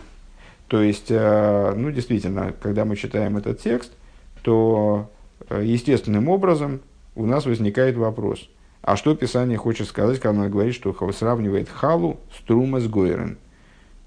То 0.67 0.81
есть, 0.81 1.07
э, 1.09 1.73
ну, 1.75 1.91
действительно, 1.91 2.53
когда 2.61 2.85
мы 2.85 2.95
читаем 2.95 3.37
этот 3.37 3.59
текст, 3.59 3.91
то 4.41 5.09
э, 5.49 5.61
естественным 5.63 6.29
образом 6.29 6.79
у 7.15 7.25
нас 7.25 7.45
возникает 7.45 7.97
вопрос, 7.97 8.49
а 8.81 8.95
что 8.95 9.15
Писание 9.15 9.57
хочет 9.57 9.87
сказать, 9.87 10.19
когда 10.19 10.41
оно 10.41 10.49
говорит, 10.49 10.73
что 10.73 10.95
сравнивает 11.11 11.69
халу 11.69 12.19
с 12.35 12.41
трума 12.43 12.79
с 12.79 12.87
гойрен? 12.87 13.37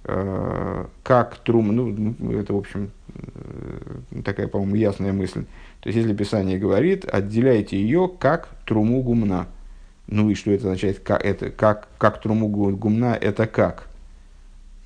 Э, 0.05 0.87
как 1.03 1.37
трум, 1.37 1.75
ну, 1.75 2.33
это, 2.33 2.55
в 2.55 2.59
общем, 2.59 2.91
такая, 4.25 4.49
по-моему, 4.49 4.75
ясная 4.77 5.13
мысль. 5.13 5.45
То 5.81 5.91
есть, 5.91 5.99
если 5.99 6.15
Писание 6.15 6.59
говорит, 6.59 7.05
отделяйте 7.05 7.77
ее 7.77 8.11
как 8.19 8.49
труму 8.65 9.03
гумна– 9.03 9.47
ну 10.09 10.31
и 10.31 10.35
что 10.35 10.51
это 10.51 10.65
означает? 10.65 11.01
Как, 11.01 11.25
это, 11.25 11.51
как, 11.51 11.89
как 11.99 12.21
труму 12.21 12.49
гумна, 12.49 13.15
это 13.15 13.47
как? 13.47 13.89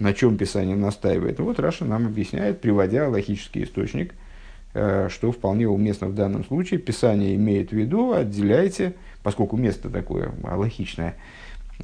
На 0.00 0.14
чем 0.14 0.36
Писание 0.36 0.74
настаивает? 0.74 1.38
Вот 1.38 1.60
Раша 1.60 1.84
нам 1.84 2.06
объясняет, 2.06 2.60
приводя 2.60 3.08
логический 3.08 3.62
источник, 3.62 4.14
э, 4.74 5.08
что 5.10 5.30
вполне 5.30 5.68
уместно 5.68 6.08
в 6.08 6.14
данном 6.16 6.44
случае. 6.44 6.80
Писание 6.80 7.36
имеет 7.36 7.70
в 7.70 7.72
виду, 7.72 8.12
отделяйте, 8.12 8.94
поскольку 9.22 9.56
место 9.56 9.90
такое 9.90 10.32
логичное, 10.42 11.14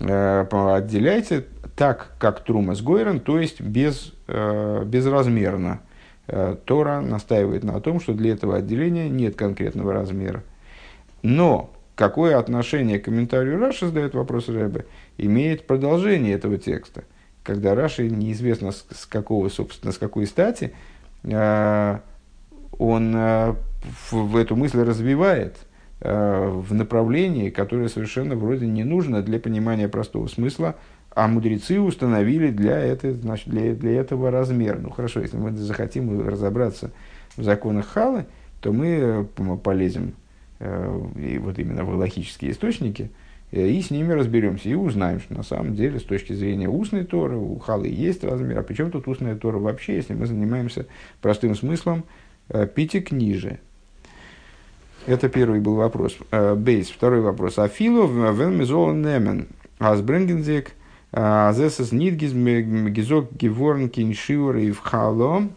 э, 0.00 0.46
отделяйте 0.50 1.44
так, 1.76 2.14
как 2.18 2.42
Трума 2.42 2.74
с 2.74 2.82
Гойрон, 2.82 3.20
то 3.20 3.38
есть 3.38 3.60
без, 3.60 4.14
э, 4.26 4.82
безразмерно. 4.84 5.80
Тора 6.66 7.00
настаивает 7.00 7.64
на 7.64 7.80
том, 7.80 8.00
что 8.00 8.12
для 8.12 8.32
этого 8.32 8.56
отделения 8.56 9.08
нет 9.08 9.34
конкретного 9.34 9.94
размера. 9.94 10.42
Но 11.22 11.70
какое 11.98 12.38
отношение 12.38 13.00
к 13.00 13.06
комментарию 13.06 13.58
Раши, 13.58 13.88
задает 13.88 14.14
вопрос 14.14 14.48
Рэбе, 14.48 14.86
имеет 15.18 15.66
продолжение 15.66 16.32
этого 16.32 16.56
текста, 16.56 17.02
когда 17.42 17.74
Раши 17.74 18.08
неизвестно 18.08 18.70
с, 18.70 18.86
с 18.92 19.04
какого, 19.04 19.48
собственно, 19.48 19.92
с 19.92 19.98
какой 19.98 20.26
стати, 20.26 20.72
э, 21.24 21.98
он 22.78 23.16
э, 23.16 23.54
в, 24.10 24.12
в 24.12 24.36
эту 24.36 24.54
мысль 24.54 24.80
развивает 24.82 25.56
э, 26.00 26.48
в 26.48 26.72
направлении, 26.72 27.50
которое 27.50 27.88
совершенно 27.88 28.36
вроде 28.36 28.68
не 28.68 28.84
нужно 28.84 29.20
для 29.20 29.40
понимания 29.40 29.88
простого 29.88 30.28
смысла, 30.28 30.76
а 31.10 31.26
мудрецы 31.26 31.80
установили 31.80 32.50
для, 32.52 32.78
это, 32.78 33.12
значит, 33.12 33.48
для, 33.48 33.74
для 33.74 34.00
этого 34.00 34.30
размер. 34.30 34.78
Ну 34.80 34.90
хорошо, 34.90 35.20
если 35.20 35.36
мы 35.36 35.50
захотим 35.50 36.28
разобраться 36.28 36.92
в 37.36 37.42
законах 37.42 37.88
Халы, 37.88 38.26
то 38.60 38.72
мы 38.72 38.86
э, 38.86 39.56
полезем 39.64 40.14
и 40.60 41.38
вот 41.38 41.58
именно 41.58 41.84
в 41.84 41.94
логические 41.94 42.50
источники, 42.50 43.10
э, 43.52 43.68
и 43.68 43.80
с 43.80 43.90
ними 43.90 44.12
разберемся, 44.12 44.68
и 44.68 44.74
узнаем, 44.74 45.20
что 45.20 45.34
на 45.34 45.42
самом 45.42 45.74
деле 45.74 46.00
с 46.00 46.02
точки 46.02 46.32
зрения 46.32 46.68
устной 46.68 47.04
Торы 47.04 47.36
у 47.36 47.58
Халы 47.58 47.88
есть 47.88 48.24
размер, 48.24 48.58
а 48.58 48.62
причем 48.62 48.90
тут 48.90 49.06
устная 49.06 49.36
Тора 49.36 49.58
вообще, 49.58 49.96
если 49.96 50.14
мы 50.14 50.26
занимаемся 50.26 50.86
простым 51.20 51.54
смыслом 51.54 52.04
э, 52.48 52.66
пятикнижия. 52.66 53.60
Это 55.06 55.30
первый 55.30 55.60
был 55.60 55.76
вопрос. 55.76 56.18
Бейс. 56.56 56.90
Второй 56.90 57.22
вопрос. 57.22 57.58
Афилу 57.58 58.06
вен 58.06 58.58
немен. 58.58 59.46
Азбренгензик. 59.78 60.72
Азесес 61.12 61.92
нидгиз 61.92 62.34
гизок 62.34 63.32
геворн 63.32 63.88
киншиур 63.88 64.56
и 64.56 64.70
вхало. 64.70 65.48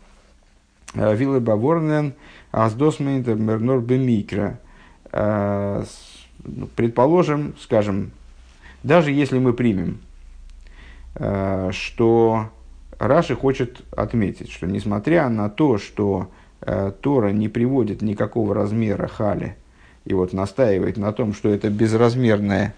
Вилле 0.93 1.41
баворнен. 1.41 2.13
Аздосмейнтер 2.51 3.35
мернор 3.35 3.81
бемикра. 3.81 4.41
Э, 4.41 4.53
ну, 4.53 4.69
предположим, 6.75 7.55
скажем, 7.59 8.11
даже 8.83 9.11
если 9.11 9.37
мы 9.39 9.53
примем, 9.53 9.99
э, 11.15 11.69
что 11.71 12.49
Раши 12.97 13.35
хочет 13.35 13.81
отметить, 13.95 14.51
что 14.51 14.67
несмотря 14.67 15.29
на 15.29 15.49
то, 15.49 15.77
что 15.77 16.29
э, 16.61 16.91
Тора 17.01 17.29
не 17.29 17.49
приводит 17.49 18.01
никакого 18.01 18.53
размера 18.53 19.07
хали 19.07 19.55
и 20.05 20.13
вот 20.13 20.33
настаивает 20.33 20.97
на 20.97 21.11
том, 21.11 21.33
что 21.33 21.49
это 21.49 21.69
безразмерное 21.69 22.73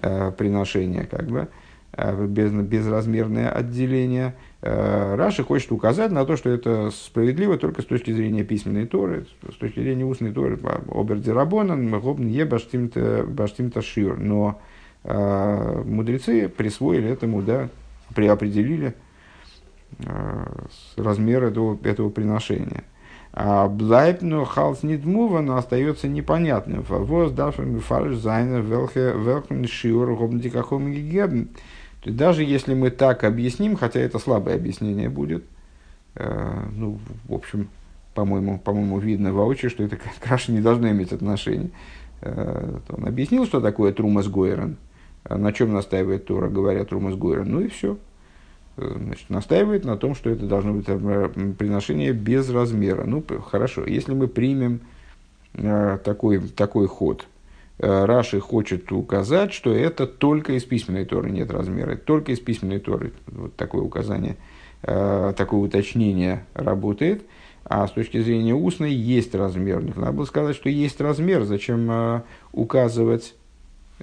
э, 0.00 0.32
приношение, 0.32 1.04
как 1.04 1.26
бы, 1.26 1.48
э, 1.92 2.26
без, 2.26 2.52
безразмерное 2.52 3.50
отделение, 3.50 4.34
э, 4.62 5.14
Раши 5.16 5.44
хочет 5.44 5.72
указать 5.72 6.10
на 6.10 6.24
то, 6.24 6.36
что 6.36 6.50
это 6.50 6.90
справедливо 6.90 7.58
только 7.58 7.82
с 7.82 7.84
точки 7.86 8.10
зрения 8.12 8.44
письменной 8.44 8.86
Торы, 8.86 9.26
с 9.50 9.56
точки 9.56 9.80
зрения 9.80 10.04
устной 10.04 10.32
Торы, 10.32 10.58
обердирабонан, 10.90 11.90
гобн 12.00 12.26
е 12.26 12.44
баштимта 12.44 13.82
шир. 13.82 14.18
Но 14.18 14.60
э, 15.04 15.82
мудрецы 15.84 16.48
присвоили 16.48 17.08
этому, 17.08 17.42
да, 17.42 17.68
приопределили 18.14 18.94
э, 19.98 20.46
размер 20.96 21.44
этого, 21.44 21.78
этого 21.82 22.10
приношения. 22.10 22.84
А 23.38 23.68
Блайб, 23.68 24.22
но 24.22 24.46
халс 24.46 24.82
но 24.82 25.56
остается 25.58 26.08
непонятным. 26.08 26.80
Воз 26.88 27.32
дафен 27.32 27.80
фарш 27.80 28.14
зайнер 28.14 28.62
велхен 28.62 29.66
шиур 29.66 30.16
гобнтикахом 30.16 30.90
гебн. 30.90 31.48
Даже 32.04 32.44
если 32.44 32.74
мы 32.74 32.90
так 32.90 33.24
объясним, 33.24 33.76
хотя 33.76 34.00
это 34.00 34.18
слабое 34.18 34.54
объяснение 34.54 35.08
будет, 35.08 35.44
э, 36.14 36.64
ну, 36.72 36.98
в 37.28 37.34
общем, 37.34 37.68
по-моему, 38.14 38.58
по-моему, 38.58 38.98
видно 38.98 39.32
воочию, 39.32 39.70
что 39.70 39.82
это 39.82 39.96
к 39.96 40.48
не 40.48 40.60
должно 40.60 40.90
иметь 40.90 41.12
отношения. 41.12 41.70
Э, 42.22 42.78
он 42.88 43.06
объяснил, 43.06 43.46
что 43.46 43.60
такое 43.60 43.92
Трумас 43.92 44.28
Гойрон, 44.28 44.76
на 45.28 45.52
чем 45.52 45.72
настаивает 45.72 46.26
Тора, 46.26 46.48
говоря 46.48 46.84
Трумас 46.84 47.14
Гойрон, 47.14 47.50
ну 47.50 47.60
и 47.60 47.68
все. 47.68 47.98
Э, 48.76 48.94
значит, 48.96 49.30
настаивает 49.30 49.84
на 49.84 49.96
том, 49.96 50.14
что 50.14 50.30
это 50.30 50.46
должно 50.46 50.72
быть 50.72 50.86
приношение 51.56 52.12
без 52.12 52.48
размера. 52.50 53.04
Ну, 53.04 53.24
хорошо, 53.44 53.84
если 53.86 54.14
мы 54.14 54.28
примем 54.28 54.80
э, 55.54 55.98
такой, 56.04 56.40
такой 56.40 56.86
ход, 56.86 57.26
Раши 57.78 58.40
хочет 58.40 58.90
указать, 58.90 59.52
что 59.52 59.72
это 59.72 60.06
только 60.06 60.54
из 60.54 60.64
письменной 60.64 61.04
Торы 61.04 61.30
нет 61.30 61.50
размера, 61.50 61.96
только 61.96 62.32
из 62.32 62.40
письменной 62.40 62.78
Торы. 62.78 63.12
Вот 63.26 63.54
такое 63.56 63.82
указание, 63.82 64.36
э, 64.82 65.34
такое 65.36 65.60
уточнение 65.60 66.46
работает. 66.54 67.22
А 67.64 67.86
с 67.86 67.90
точки 67.90 68.20
зрения 68.20 68.54
устной 68.54 68.94
есть 68.94 69.34
размер. 69.34 69.82
Надо 69.96 70.12
было 70.12 70.24
сказать, 70.24 70.54
что 70.56 70.68
есть 70.68 71.00
размер. 71.00 71.44
Зачем 71.44 71.90
э, 71.90 72.22
указывать 72.52 73.34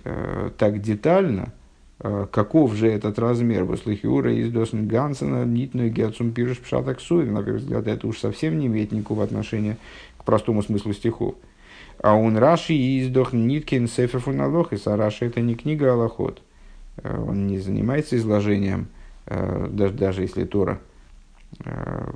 э, 0.03 0.51
так 0.58 0.82
детально– 0.82 1.53
Э, 2.06 2.27
каков 2.30 2.74
же 2.74 2.89
этот 2.89 3.18
размер 3.18 3.63
Баслихиура 3.63 4.34
из 4.34 4.51
Досен 4.51 4.88
Гансена, 4.88 5.46
Нитную 5.46 5.89
Герцум 5.89 6.34
Пирыш 6.34 6.60
Пшатак 6.60 7.00
Суев. 7.00 7.32
На 7.32 7.42
первый 7.42 7.60
взгляд, 7.60 7.88
это 7.88 8.08
уж 8.08 8.20
совсем 8.20 8.60
не 8.60 8.68
имеет 8.68 8.92
никакого 8.92 9.24
отношения 9.24 9.77
к 10.18 10.25
простому 10.25 10.62
смыслу 10.63 10.92
стихов. 10.92 11.36
А 12.03 12.15
он 12.15 12.38
Раши 12.38 12.74
издох 13.00 13.33
Ниткин 13.33 13.88
Сефер 13.88 14.19
Фуналохис, 14.19 14.86
а 14.86 14.95
Раши 14.95 15.25
это 15.25 15.41
не 15.41 15.55
книга 15.55 15.93
Аллахот. 15.93 16.43
Э, 16.98 17.17
он 17.17 17.48
не 17.48 17.57
занимается 17.57 18.15
изложением, 18.17 18.89
э, 19.25 19.67
даже, 19.72 19.93
даже 19.95 20.22
если 20.22 20.43
Тора, 20.43 20.79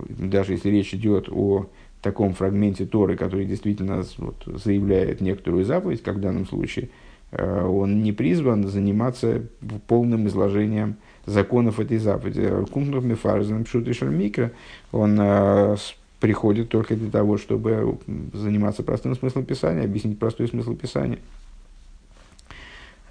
даже 0.10 0.54
если 0.54 0.70
речь 0.70 0.94
идет 0.94 1.30
о 1.30 1.68
таком 2.02 2.34
фрагменте 2.34 2.86
Торы, 2.86 3.16
который 3.16 3.46
действительно 3.46 4.04
вот, 4.18 4.44
заявляет 4.46 5.22
некоторую 5.22 5.66
заповедь, 5.66 6.04
как 6.04 6.18
в 6.18 6.22
данном 6.22 6.46
случае– 6.46 6.90
Э, 7.32 7.66
он 7.66 8.02
не 8.04 8.12
призван 8.14 8.68
заниматься 8.68 9.44
полным 9.88 10.28
изложением 10.28 10.98
законов 11.26 11.80
этой 11.80 11.98
заповеди. 11.98 12.50
Кумтнув 12.72 13.04
мифарзен 13.04 13.66
пшутишер 13.66 14.10
микро, 14.10 14.52
он 14.92 15.18
э, 15.20 15.76
приходит 16.20 16.70
только 16.70 16.96
для 16.96 17.10
того, 17.12 17.38
чтобы 17.38 17.98
заниматься 18.34 18.84
простым 18.84 19.16
смыслом 19.16 19.46
Писания, 19.46 19.84
объяснить 19.84 20.20
простой 20.20 20.48
смысл 20.48 20.76
Писания. 20.76 21.20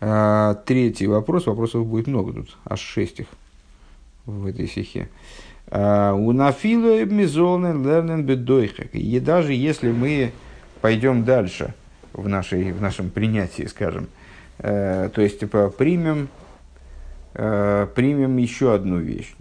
Э, 0.00 0.54
третий 0.64 1.06
вопрос, 1.06 1.46
вопросов 1.46 1.86
будет 1.86 2.06
много 2.06 2.32
тут, 2.32 2.56
аж 2.64 2.80
шесть 2.80 3.20
их 3.20 3.26
в 4.24 4.46
этой 4.46 4.66
стихе. 4.66 5.08
У 5.68 6.32
нафилу 6.32 7.04
мизолнен 7.06 7.84
лернен 7.84 8.24
бедойхек. 8.24 8.94
И 8.94 9.18
даже 9.18 9.52
если 9.52 9.90
мы 9.90 10.30
пойдем 10.80 11.24
дальше– 11.24 11.74
в, 12.16 12.28
нашей, 12.28 12.72
в 12.72 12.80
нашем 12.80 13.10
принятии, 13.10 13.64
скажем. 13.64 14.08
Э, 14.58 15.10
то 15.14 15.20
есть, 15.20 15.40
типа, 15.40 15.68
примем, 15.68 16.28
э, 17.34 17.86
примем 17.94 18.36
еще 18.38 18.74
одну 18.74 18.98
вещь. 18.98 19.34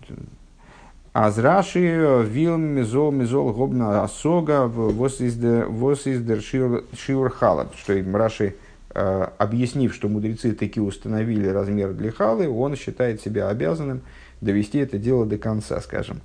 Азраши 1.15 2.25
вил 2.27 2.57
мизол 2.57 3.09
мизол 3.09 3.53
гобна 3.53 4.03
асога 4.03 4.67
вос 4.67 5.21
издер 5.21 6.41
шиур 6.41 7.29
халаб. 7.29 7.73
Что 7.77 7.93
Раши, 8.11 8.55
э, 8.93 9.27
объяснив, 9.37 9.95
что 9.95 10.09
мудрецы 10.09 10.51
таки 10.51 10.81
установили 10.81 11.47
размер 11.47 11.93
для 11.93 12.11
халы, 12.11 12.49
он 12.49 12.75
считает 12.75 13.21
себя 13.21 13.47
обязанным 13.47 14.01
довести 14.41 14.79
это 14.79 14.97
дело 14.97 15.25
до 15.25 15.37
конца, 15.37 15.79
скажем. 15.79 16.19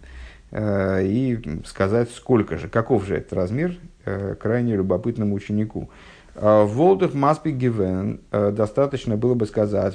Э, 0.51 1.05
и 1.05 1.39
сказать, 1.67 2.11
сколько 2.11 2.59
же, 2.59 2.67
каков 2.67 3.07
же 3.07 3.19
этот 3.19 3.33
размер 3.35 3.77
э, 4.07 4.35
крайне 4.41 4.75
любопытному 4.75 5.37
ученику. 5.37 5.89
Э, 6.41 6.65
Волдах 6.65 7.13
маспи 7.13 7.51
гивен, 7.51 8.21
э, 8.31 8.51
достаточно 8.51 9.19
было 9.19 9.35
бы 9.35 9.45
сказать, 9.45 9.95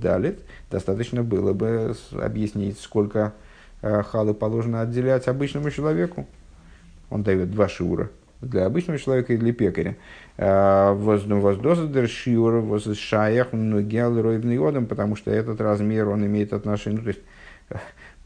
далит, 0.00 0.40
достаточно 0.70 1.22
было 1.22 1.52
бы 1.52 1.94
объяснить, 2.12 2.80
сколько 2.80 3.34
э, 3.82 4.02
халы 4.04 4.32
положено 4.32 4.80
отделять 4.80 5.28
обычному 5.28 5.70
человеку. 5.70 6.26
Он 7.10 7.22
дает 7.22 7.50
два 7.50 7.68
шиура 7.68 8.08
для 8.40 8.64
обычного 8.64 8.98
человека 8.98 9.34
и 9.34 9.36
для 9.36 9.52
пекаря. 9.52 9.96
Воздозадер 10.38 12.08
шиур, 12.08 12.80
шаях, 12.94 13.52
многиал 13.52 14.22
ройбный 14.22 14.86
потому 14.86 15.16
что 15.16 15.30
этот 15.30 15.60
размер, 15.60 16.08
он 16.08 16.24
имеет 16.24 16.52
отношение, 16.52 17.00
ну, 17.00 17.04
то 17.04 17.08
есть, 17.08 17.20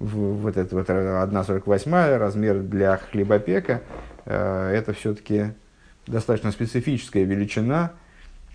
вот 0.03 0.57
это 0.57 0.77
вот 0.77 0.89
1,48 0.89 2.19
размер 2.19 2.61
для 2.61 2.97
хлебопека, 2.97 3.83
Э, 4.25 4.71
это 4.75 4.93
все-таки 4.93 5.47
достаточно 6.07 6.53
специфическая 6.53 7.25
величина, 7.25 7.93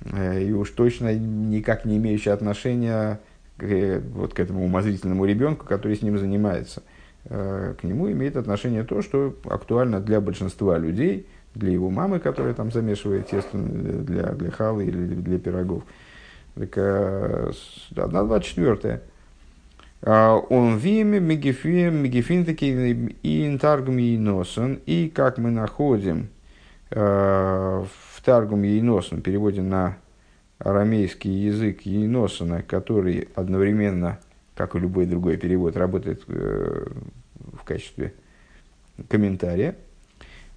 э, 0.05 0.43
и 0.43 0.51
уж 0.51 0.71
точно 0.71 1.13
никак 1.13 1.85
не 1.85 1.97
имеющая 1.97 2.31
отношения 2.31 3.19
к, 3.57 3.63
э, 3.63 3.99
вот, 3.99 4.33
к 4.33 4.39
этому 4.39 4.63
умозрительному 4.65 5.25
ребенку, 5.25 5.65
который 5.65 5.95
с 5.95 6.01
ним 6.01 6.17
занимается. 6.17 6.83
К 7.29 7.79
нему 7.83 8.09
имеет 8.09 8.37
отношение 8.37 8.85
то, 8.85 9.01
что 9.01 9.35
актуально 9.49 9.99
для 9.99 10.21
большинства 10.21 10.77
людей, 10.77 11.27
для 11.55 11.73
его 11.73 11.89
мамы, 11.89 12.21
которая 12.21 12.53
там 12.53 12.71
замешивает 12.71 13.27
тесто 13.27 13.57
для, 13.57 14.31
для 14.31 14.49
халы 14.49 14.85
или 14.85 15.07
для 15.07 15.37
пирогов. 15.37 15.83
Так, 16.55 16.77
одна 17.97 18.23
двадцать 18.23 18.47
четвертая. 18.47 19.01
А, 19.01 19.16
он 20.05 20.77
виме, 20.77 21.19
мегефин, 21.19 21.95
мегефин 21.95 22.45
таки 22.45 23.15
и 23.23 23.47
интаргум 23.47 23.97
и 23.97 24.17
носен. 24.17 24.79
И 24.85 25.09
как 25.09 25.37
мы 25.37 25.49
находим 25.49 26.29
э, 26.91 26.99
в 26.99 28.21
таргум 28.23 28.63
и 28.63 28.81
носен, 28.81 29.21
переводе 29.21 29.61
на 29.61 29.97
арамейский 30.59 31.31
язык 31.31 31.81
Еносона, 31.81 32.61
который 32.61 33.29
одновременно, 33.35 34.19
как 34.55 34.75
и 34.75 34.79
любой 34.79 35.05
другой 35.05 35.37
перевод, 35.37 35.75
работает 35.75 36.23
э, 36.27 36.87
в 37.53 37.63
качестве 37.63 38.13
комментария. 39.09 39.75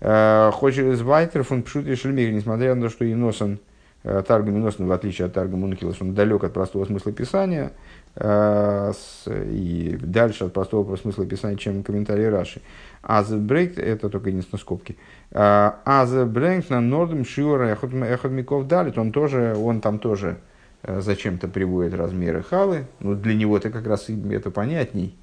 Э, 0.01 0.51
Хочет 0.53 1.01
Вайтер 1.01 1.45
фон 1.45 1.63
Пшут 1.63 1.87
и 1.87 2.33
несмотря 2.33 2.75
на 2.75 2.83
то, 2.83 2.89
что 2.91 3.05
Еносон, 3.05 3.59
Таргум 4.03 4.57
Еносон, 4.57 4.87
в 4.87 4.93
отличие 4.93 5.27
от 5.27 5.35
Таргума 5.35 5.67
Ункилос, 5.67 6.01
он 6.01 6.15
далек 6.15 6.45
от 6.45 6.55
простого 6.55 6.87
смысла 6.87 7.13
писания, 7.13 7.73
Э, 7.73 8.00
и 8.17 9.99
дальше 10.01 10.45
от 10.45 10.53
простого 10.53 10.97
смысла 10.97 11.27
писания, 11.27 11.57
чем 11.57 11.83
комментарий 11.83 12.29
Раши. 12.29 12.61
Азебрейк, 13.03 13.79
это 13.79 14.11
только 14.11 14.31
единственное 14.31 14.61
скобки. 14.61 14.97
Э, 15.31 15.73
Азебрейк 15.85 16.69
на 16.71 16.81
Нордем 16.81 17.25
Шиора 17.25 17.69
Эхот 17.69 18.31
Миков 18.31 18.67
Далит, 18.67 18.99
он 18.99 19.13
тоже, 19.13 19.55
он 19.57 19.81
там 19.81 19.99
тоже 19.99 20.39
э, 20.83 21.01
зачем-то 21.01 21.49
приводит 21.49 21.95
размеры 21.95 22.43
халы. 22.43 22.87
Ну, 23.01 23.15
для 23.15 23.35
него 23.35 23.57
это 23.57 23.71
как 23.71 23.87
раз 23.87 24.09
это 24.09 24.51
понятней, 24.51 25.17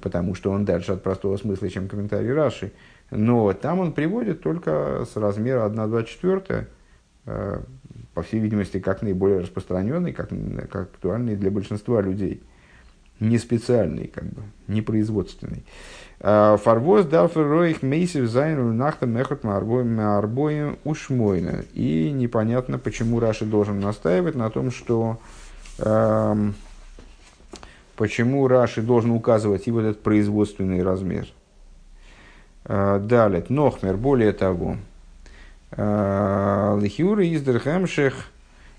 потому 0.00 0.34
что 0.34 0.52
он 0.52 0.64
дальше 0.64 0.92
от 0.92 1.02
простого 1.02 1.36
смысла, 1.36 1.68
чем 1.68 1.88
комментарий 1.88 2.32
Раши. 2.32 2.72
Но 3.10 3.52
там 3.52 3.80
он 3.80 3.92
приводит 3.92 4.42
только 4.42 5.04
с 5.04 5.16
размера 5.16 5.68
1,24 5.68 6.66
по 7.24 8.22
всей 8.22 8.40
видимости, 8.40 8.78
как 8.78 9.02
наиболее 9.02 9.40
распространенный, 9.40 10.12
как, 10.12 10.30
как 10.70 10.94
актуальный 10.94 11.36
для 11.36 11.50
большинства 11.50 12.00
людей. 12.00 12.42
Не 13.20 13.38
специальный, 13.38 14.08
как 14.08 14.24
бы, 14.24 14.42
не 14.66 14.82
производственный. 14.82 15.64
А, 16.20 16.56
Фарвоз 16.56 17.06
дафер 17.06 17.48
роих 17.48 17.82
мейсев 17.82 18.28
зайну 18.28 18.72
нахта 18.72 19.06
мехот 19.06 19.44
арбоем 19.44 20.78
ушмойна. 20.84 21.64
И 21.72 22.10
непонятно, 22.10 22.78
почему 22.78 23.20
Раши 23.20 23.44
должен 23.44 23.80
настаивать 23.80 24.34
на 24.34 24.50
том, 24.50 24.70
что 24.70 25.20
эм, 25.78 26.54
почему 27.96 28.48
Раши 28.48 28.82
должен 28.82 29.12
указывать 29.12 29.68
и 29.68 29.70
вот 29.70 29.82
этот 29.82 30.02
производственный 30.02 30.82
размер. 30.82 31.28
Э, 32.64 33.00
далее, 33.00 33.44
Нохмер, 33.48 33.96
более 33.96 34.32
того, 34.32 34.76
Лихюра 35.76 37.24
из 37.24 37.42
Дерхемшех 37.42 38.26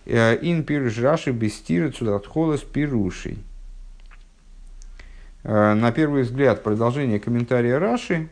ин 0.05 0.63
пируш 0.63 0.99
Раши 0.99 1.31
бестира 1.31 1.89
цудатхолос 1.91 2.61
пирушей. 2.61 3.39
На 5.43 5.91
первый 5.91 6.23
взгляд, 6.23 6.63
продолжение 6.63 7.19
комментария 7.19 7.79
Раши, 7.79 8.29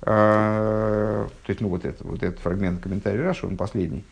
то 0.00 1.28
есть, 1.48 1.60
ну, 1.60 1.68
вот, 1.68 1.84
это, 1.84 2.06
вот 2.06 2.22
этот 2.22 2.38
фрагмент 2.40 2.82
комментария 2.82 3.22
Раши, 3.22 3.46
он 3.46 3.56
последний, 3.56 4.04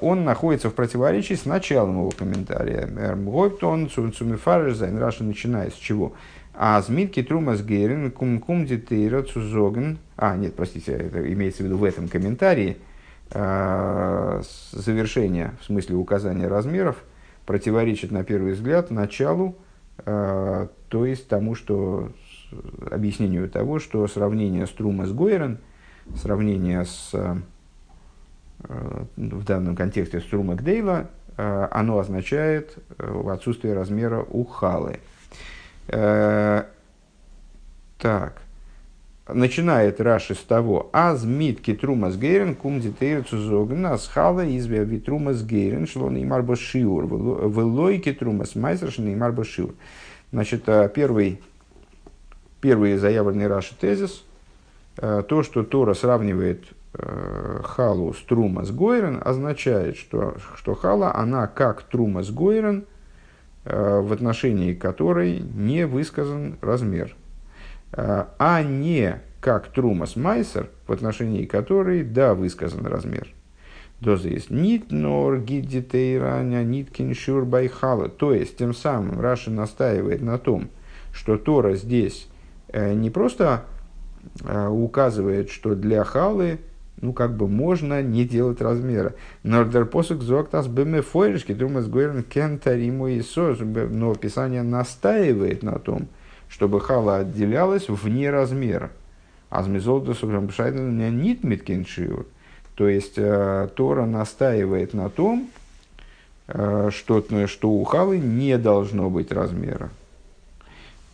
он 0.00 0.24
находится 0.24 0.68
в 0.70 0.74
противоречии 0.74 1.34
с 1.34 1.44
началом 1.44 1.98
его 1.98 2.10
комментария. 2.10 2.86
Гойптон, 3.16 3.88
Цумифареш, 3.88 4.76
Зайн 4.76 4.98
Раши 4.98 5.24
начинает 5.24 5.74
с 5.74 5.76
чего? 5.76 6.14
А 6.54 6.80
змитки 6.82 7.22
трумас 7.22 7.62
гейрен 7.62 8.10
кум 8.10 8.38
кум 8.40 8.64
детейра 8.66 9.22
цузоген. 9.22 9.98
А, 10.16 10.36
нет, 10.36 10.54
простите, 10.54 10.92
это 10.92 11.32
имеется 11.32 11.62
в 11.62 11.66
виду 11.66 11.78
в 11.78 11.84
этом 11.84 12.08
комментарии. 12.08 12.76
Э, 13.32 14.40
завершение, 14.70 15.54
в 15.60 15.64
смысле 15.64 15.96
указания 15.96 16.46
размеров, 16.46 17.02
противоречит 17.44 18.12
на 18.12 18.22
первый 18.22 18.52
взгляд 18.52 18.92
началу, 18.92 19.56
э, 20.04 20.68
то 20.88 21.04
есть 21.04 21.26
тому, 21.26 21.56
что 21.56 22.12
объяснению 22.88 23.50
того, 23.50 23.80
что 23.80 24.06
сравнение 24.06 24.66
струма 24.68 25.06
с 25.06 25.12
Гойрен, 25.12 25.58
сравнение 26.14 26.84
с, 26.84 27.10
э, 27.14 27.34
в 29.16 29.44
данном 29.44 29.74
контексте 29.74 30.20
струма 30.20 30.54
Гдейла, 30.54 31.10
оно 31.36 31.98
означает 31.98 32.78
отсутствие 32.98 33.74
размера 33.74 34.24
у 34.26 34.44
халы. 34.44 35.00
Так. 37.98 38.45
Начинает 39.28 40.00
Раши 40.00 40.34
с 40.34 40.38
того, 40.38 40.88
аз 40.92 41.24
митки 41.24 41.74
трумас 41.74 42.16
гейрен 42.16 42.54
кум 42.54 42.80
дитейрцу 42.80 43.38
зогна 43.38 43.98
схала 43.98 44.46
изве 44.46 44.84
витрумас 44.84 45.42
гейрен 45.42 45.86
шлон 45.86 46.16
и 46.16 46.24
марбо 46.24 46.54
шиур, 46.54 47.04
велойки 47.06 48.12
трумас 48.12 48.54
майсер 48.54 48.92
шлон 48.92 49.08
и 49.08 49.16
марбо 49.16 49.44
шиур. 49.44 49.74
Значит, 50.32 50.68
э, 50.68 50.88
первый, 50.94 51.40
первый 52.60 52.96
заявленный 52.96 53.48
Раши 53.48 53.74
тезис, 53.74 54.24
э, 54.98 55.22
то, 55.28 55.42
что 55.42 55.64
Тора 55.64 55.94
сравнивает 55.94 56.64
халу 57.62 58.14
с 58.14 58.22
трумас 58.22 58.70
гойрен, 58.70 59.20
означает, 59.22 59.98
что, 59.98 60.36
что 60.54 60.74
хала, 60.74 61.14
она 61.14 61.46
как 61.46 61.82
трумас 61.82 62.30
гойрен– 62.30 62.84
Э, 63.68 64.00
в 64.00 64.12
отношении 64.12 64.74
которой 64.74 65.40
не 65.40 65.86
высказан 65.86 66.56
размер, 66.60 67.08
э, 67.08 67.25
а 67.92 68.62
не 68.62 69.20
как 69.40 69.68
трумас 69.68 70.16
майсер, 70.16 70.70
в 70.86 70.92
отношении 70.92 71.44
которой, 71.44 72.02
да, 72.02 72.34
высказан 72.34 72.86
размер. 72.86 73.28
Доза 74.00 74.28
есть 74.28 74.50
нит 74.50 74.90
нор 74.90 75.38
гиддитейраня 75.38 76.64
нит 76.64 76.90
киншур 76.90 77.44
байхала. 77.44 78.08
То 78.08 78.34
есть, 78.34 78.58
тем 78.58 78.74
самым 78.74 79.20
Раша 79.20 79.50
настаивает 79.50 80.20
на 80.20 80.38
том, 80.38 80.68
что 81.12 81.38
Тора 81.38 81.76
здесь 81.76 82.28
э, 82.68 82.92
не 82.92 83.10
просто 83.10 83.64
указывает, 84.68 85.50
что 85.50 85.74
для 85.74 86.04
халы 86.04 86.58
ну, 87.00 87.12
как 87.12 87.36
бы 87.36 87.46
можно 87.46 88.02
не 88.02 88.24
делать 88.24 88.60
размера. 88.60 89.14
Нордер 89.42 89.84
посук 89.84 90.22
зоктас 90.22 90.66
беме 90.66 91.02
фойришки 91.02 91.52
думас 91.52 91.86
гуэрн 91.86 92.22
кентариму 92.22 93.08
и 93.08 93.22
Но 93.36 94.14
Писание 94.14 94.62
настаивает 94.62 95.62
на 95.62 95.78
том, 95.78 96.08
чтобы 96.48 96.80
хала 96.80 97.18
отделялась 97.18 97.88
вне 97.88 98.30
размера. 98.30 98.90
Азмизолда 99.50 100.12
меня 100.12 101.10
нит 101.10 101.44
миткиншиур. 101.44 102.26
То 102.74 102.88
есть 102.88 103.14
э, 103.16 103.68
Тора 103.74 104.04
настаивает 104.04 104.92
на 104.92 105.08
том, 105.08 105.48
э, 106.48 106.90
что, 106.92 107.24
что 107.46 107.70
у 107.70 107.84
халы 107.84 108.18
не 108.18 108.58
должно 108.58 109.08
быть 109.08 109.32
размера. 109.32 109.90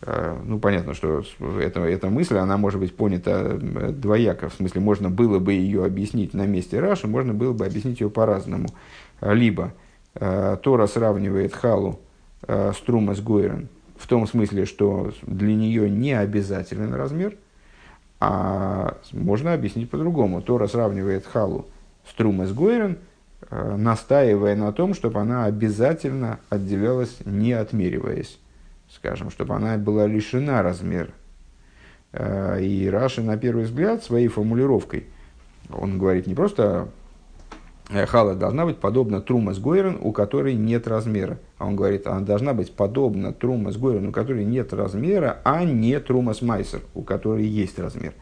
Э, 0.01 0.37
ну, 0.43 0.59
понятно, 0.59 0.93
что 0.93 1.23
это, 1.61 1.81
эта 1.81 2.09
мысль, 2.09 2.37
она 2.37 2.57
может 2.57 2.81
быть 2.81 2.95
понята 2.95 3.57
двояко. 3.57 4.49
В 4.49 4.55
смысле, 4.55 4.81
можно 4.81 5.09
было 5.09 5.39
бы 5.39 5.53
ее 5.53 5.85
объяснить 5.85 6.33
на 6.33 6.45
месте 6.45 6.81
Раши, 6.81 7.07
можно 7.07 7.33
было 7.33 7.53
бы 7.53 7.65
объяснить 7.65 8.01
ее 8.01 8.09
по-разному. 8.09 8.67
Либо 9.21 9.71
Тора 10.13 10.85
сравнивает 10.87 11.53
Халу 11.53 12.01
с 12.45 12.75
Трумас 12.85 13.21
Гойрен 13.21 13.69
в 14.03 14.07
том 14.07 14.27
смысле, 14.27 14.65
что 14.65 15.13
для 15.23 15.55
нее 15.55 15.89
не 15.89 16.13
обязателен 16.13 16.93
размер, 16.93 17.35
а 18.19 18.97
можно 19.11 19.53
объяснить 19.53 19.89
по-другому. 19.89 20.41
Тора 20.41 20.67
сравнивает 20.67 21.25
Халу 21.25 21.65
с 22.07 22.13
Трумас 22.13 22.51
Гойрен, 22.51 22.97
настаивая 23.49 24.55
на 24.55 24.71
том, 24.73 24.93
чтобы 24.93 25.19
она 25.19 25.45
обязательно 25.45 26.39
отделялась, 26.49 27.17
не 27.25 27.53
отмериваясь 27.53 28.39
скажем, 28.93 29.29
чтобы 29.31 29.55
она 29.55 29.77
была 29.77 30.07
лишена 30.07 30.61
размера. 30.61 31.09
Э, 32.11 32.61
и 32.61 32.87
Раши, 32.89 33.21
на 33.21 33.37
первый 33.37 33.65
взгляд, 33.65 34.03
своей 34.03 34.27
формулировкой, 34.27 35.07
он 35.69 35.97
говорит 35.97 36.27
не 36.27 36.35
просто 36.35 36.63
э, 36.63 36.87
хала 37.89 38.35
должна 38.35 38.65
быть 38.65 38.77
подобна 38.77 39.21
трумас 39.21 39.59
гойрен, 39.59 39.97
у 40.01 40.11
которой 40.11 40.55
нет 40.55 40.87
размера. 40.87 41.37
А 41.57 41.67
он 41.67 41.75
говорит, 41.75 42.07
она 42.07 42.21
должна 42.21 42.53
быть 42.53 42.73
подобна 42.73 43.33
трумас 43.33 43.77
гойрен, 43.77 44.07
у 44.07 44.11
которой 44.11 44.45
нет 44.45 44.73
размера, 44.73 45.39
а 45.43 45.63
не 45.63 45.99
трумас 45.99 46.41
майсер, 46.41 46.81
у 46.93 47.01
которой 47.01 47.45
есть 47.45 47.77
размер. 47.79 48.13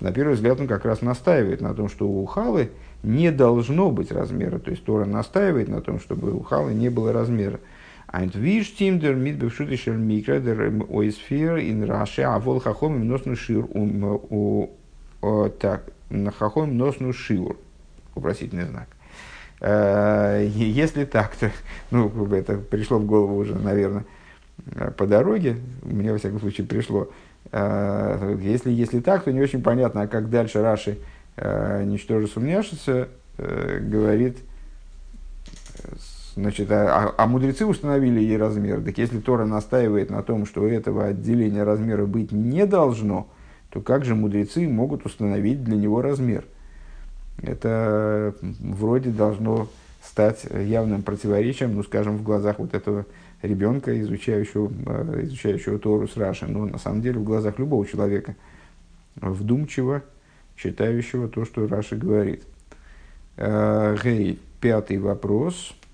На 0.00 0.12
первый 0.12 0.34
взгляд 0.34 0.60
он 0.60 0.66
как 0.66 0.84
раз 0.84 1.02
настаивает 1.02 1.60
на 1.60 1.74
том, 1.74 1.88
что 1.88 2.08
у 2.08 2.24
халы 2.26 2.70
не 3.02 3.30
должно 3.30 3.90
быть 3.90 4.10
размера. 4.10 4.58
То 4.58 4.70
есть 4.70 4.84
Тора 4.84 5.04
настаивает 5.04 5.68
на 5.68 5.80
том, 5.80 6.00
чтобы 6.00 6.32
у 6.32 6.42
халы 6.42 6.74
не 6.74 6.88
было 6.88 7.12
размера. 7.12 7.60
Айнт 8.08 8.34
виштим 8.34 8.98
дер 8.98 9.14
мит 9.14 9.36
бевшутишер 9.36 9.94
микро 9.94 10.40
дер 10.40 10.72
ойсфер 10.88 11.58
ин 11.58 11.84
раше, 11.84 12.22
а 12.22 12.38
вол 12.38 12.60
хахом 12.60 12.96
им 12.96 13.08
носну. 13.08 13.34
Так, 15.58 15.84
на 16.10 16.30
хахом 16.30 16.76
носну 16.76 17.12
шиур. 17.12 17.56
Вопросительный 18.14 18.64
знак. 18.64 18.88
Если 19.60 21.04
так, 21.04 21.34
то, 21.36 21.50
ну, 21.90 22.08
это 22.32 22.56
пришло 22.58 22.98
в 22.98 23.06
голову 23.06 23.36
уже, 23.36 23.54
наверное, 23.54 24.04
по 24.96 25.06
дороге, 25.06 25.56
мне, 25.82 26.12
во 26.12 26.18
всяком 26.18 26.40
случае, 26.40 26.66
пришло. 26.66 27.08
Если, 27.52 28.70
если 28.70 29.00
так, 29.00 29.24
то 29.24 29.32
не 29.32 29.40
очень 29.40 29.62
понятно, 29.62 30.02
а 30.02 30.06
как 30.06 30.28
дальше 30.28 30.60
Раши, 30.60 30.98
ничтоже 31.36 32.26
сумняшится, 32.26 33.08
говорит, 33.38 34.38
Значит, 36.36 36.70
а, 36.72 37.14
а 37.16 37.26
мудрецы 37.26 37.64
установили 37.64 38.20
ей 38.20 38.36
размер. 38.36 38.82
Так 38.82 38.98
если 38.98 39.20
Тора 39.20 39.44
настаивает 39.44 40.10
на 40.10 40.22
том, 40.22 40.46
что 40.46 40.66
этого 40.66 41.06
отделения 41.06 41.62
размера 41.62 42.06
быть 42.06 42.32
не 42.32 42.66
должно, 42.66 43.28
то 43.70 43.80
как 43.80 44.04
же 44.04 44.16
мудрецы 44.16 44.68
могут 44.68 45.06
установить 45.06 45.62
для 45.62 45.76
него 45.76 46.02
размер? 46.02 46.44
Это 47.46 48.34
вроде 48.40 49.10
должно 49.10 49.68
стать 50.02 50.44
явным 50.44 51.02
противоречием, 51.02 51.74
ну, 51.74 51.82
скажем, 51.82 52.18
в 52.18 52.22
глазах 52.22 52.58
вот 52.58 52.74
этого 52.74 53.06
ребенка, 53.42 53.98
изучающего, 54.00 54.70
э, 54.86 55.20
изучающего 55.24 55.78
Тору 55.78 56.08
с 56.08 56.16
Раши, 56.16 56.46
но 56.46 56.66
на 56.66 56.78
самом 56.78 57.02
деле 57.02 57.18
в 57.18 57.24
глазах 57.24 57.58
любого 57.58 57.86
человека, 57.86 58.34
вдумчиво 59.16 60.02
читающего 60.56 61.28
то, 61.28 61.44
что 61.44 61.66
Раши 61.66 61.96
говорит. 61.96 62.42
Э, 63.36 63.96
гей, 64.02 64.40
пятый 64.60 64.98
вопрос– 64.98 65.74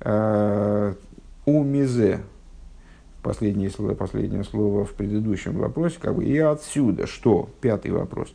Э, 0.00 0.94
у 1.44 1.64
мизе, 1.64 2.20
последнее 3.22 3.70
слово, 3.70 3.94
последнее 3.94 4.44
слово 4.44 4.84
в 4.84 4.92
предыдущем 4.92 5.56
вопросе, 5.58 5.96
как 6.00 6.14
бы, 6.14 6.24
и 6.24 6.38
отсюда, 6.38 7.06
что? 7.06 7.48
Пятый 7.60 7.90
вопрос. 7.90 8.32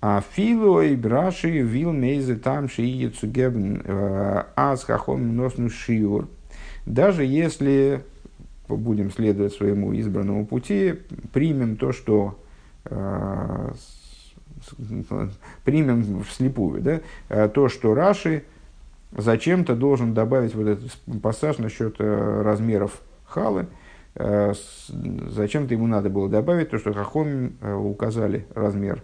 А 0.00 0.20
фило 0.20 0.80
и 0.82 0.94
браши 0.94 1.50
вил 1.60 1.92
мейзе 1.92 2.36
там 2.36 2.68
шиие 2.68 3.10
цугебн 3.10 3.82
э, 3.84 4.42
аз 4.54 4.84
хахом 4.84 5.36
носну 5.36 5.70
шиур. 5.70 6.28
Даже 6.86 7.24
если 7.24 8.04
будем 8.68 9.10
следовать 9.10 9.54
своему 9.54 9.92
избранному 9.92 10.46
пути, 10.46 10.94
примем 11.32 11.76
то, 11.76 11.92
что 11.92 12.38
э, 12.84 13.72
примем 15.64 16.22
вслепую, 16.24 16.82
да, 16.82 17.48
то, 17.48 17.68
что 17.68 17.94
Раши 17.94 18.44
зачем-то 19.16 19.74
должен 19.74 20.14
добавить 20.14 20.54
вот 20.54 20.66
этот 20.66 20.92
пассаж 21.22 21.58
насчет 21.58 21.96
э, 21.98 22.42
размеров 22.42 23.00
халы. 23.24 23.66
Э, 24.14 24.52
зачем-то 24.88 25.74
ему 25.74 25.86
надо 25.86 26.10
было 26.10 26.28
добавить 26.28 26.70
то, 26.70 26.78
что 26.78 26.92
Хахом 26.92 27.54
э, 27.60 27.74
указали 27.74 28.46
размер. 28.54 28.96
А 28.96 29.02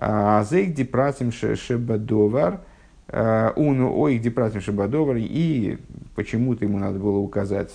зейк 0.00 0.74
дипратим 0.74 1.32
шебадовар, 1.32 2.60
он 3.08 3.80
ой 3.80 4.18
дипратим 4.18 4.60
шебадовар, 4.60 5.16
и 5.18 5.78
почему-то 6.14 6.64
ему 6.64 6.78
надо 6.78 6.98
было 6.98 7.18
указать 7.18 7.72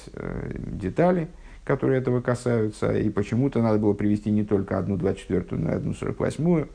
детали, 0.58 1.28
которые 1.64 2.00
этого 2.00 2.22
касаются, 2.22 2.98
и 2.98 3.10
почему-то 3.10 3.62
надо 3.62 3.78
было 3.78 3.94
привести 3.94 4.32
не 4.32 4.44
только 4.44 4.78
одну 4.78 4.98
двадцать 4.98 5.22
четвертую, 5.22 5.62
но 5.62 5.72
и 5.72 5.76
одну 5.76 5.94
сорок 5.94 6.20
восьмую. 6.20 6.70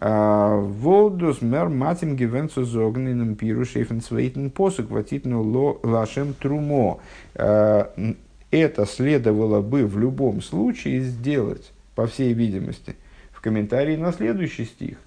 Волдус 0.00 1.42
мер 1.42 1.68
матим 1.68 2.14
гивенцу 2.14 2.64
зогненным 2.64 3.34
пиру 3.34 3.64
шейфен 3.64 4.00
свейтен 4.00 4.50
посук 4.50 4.90
ватитну 4.90 5.78
лашем 5.82 6.34
трумо. 6.34 7.00
Это 7.34 8.86
следовало 8.86 9.60
бы 9.60 9.86
в 9.86 9.98
любом 9.98 10.40
случае 10.40 11.00
сделать, 11.00 11.72
по 11.94 12.06
всей 12.06 12.32
видимости, 12.32 12.94
в 13.38 13.40
комментарии 13.40 13.94
на 13.94 14.10
следующий 14.10 14.64
стих. 14.64 14.98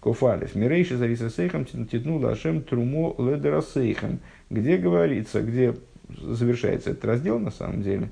Кофалев. 0.00 0.54
Мирейши 0.54 0.96
зариса 0.96 1.28
сейхам 1.28 1.64
титну 1.64 2.18
лашем 2.20 2.62
трумо 2.62 3.16
ледера 3.18 3.62
сейхам. 3.62 4.20
Где 4.48 4.76
говорится, 4.76 5.42
где 5.42 5.74
завершается 6.08 6.90
этот 6.90 7.04
раздел 7.04 7.40
на 7.40 7.50
самом 7.50 7.82
деле, 7.82 8.08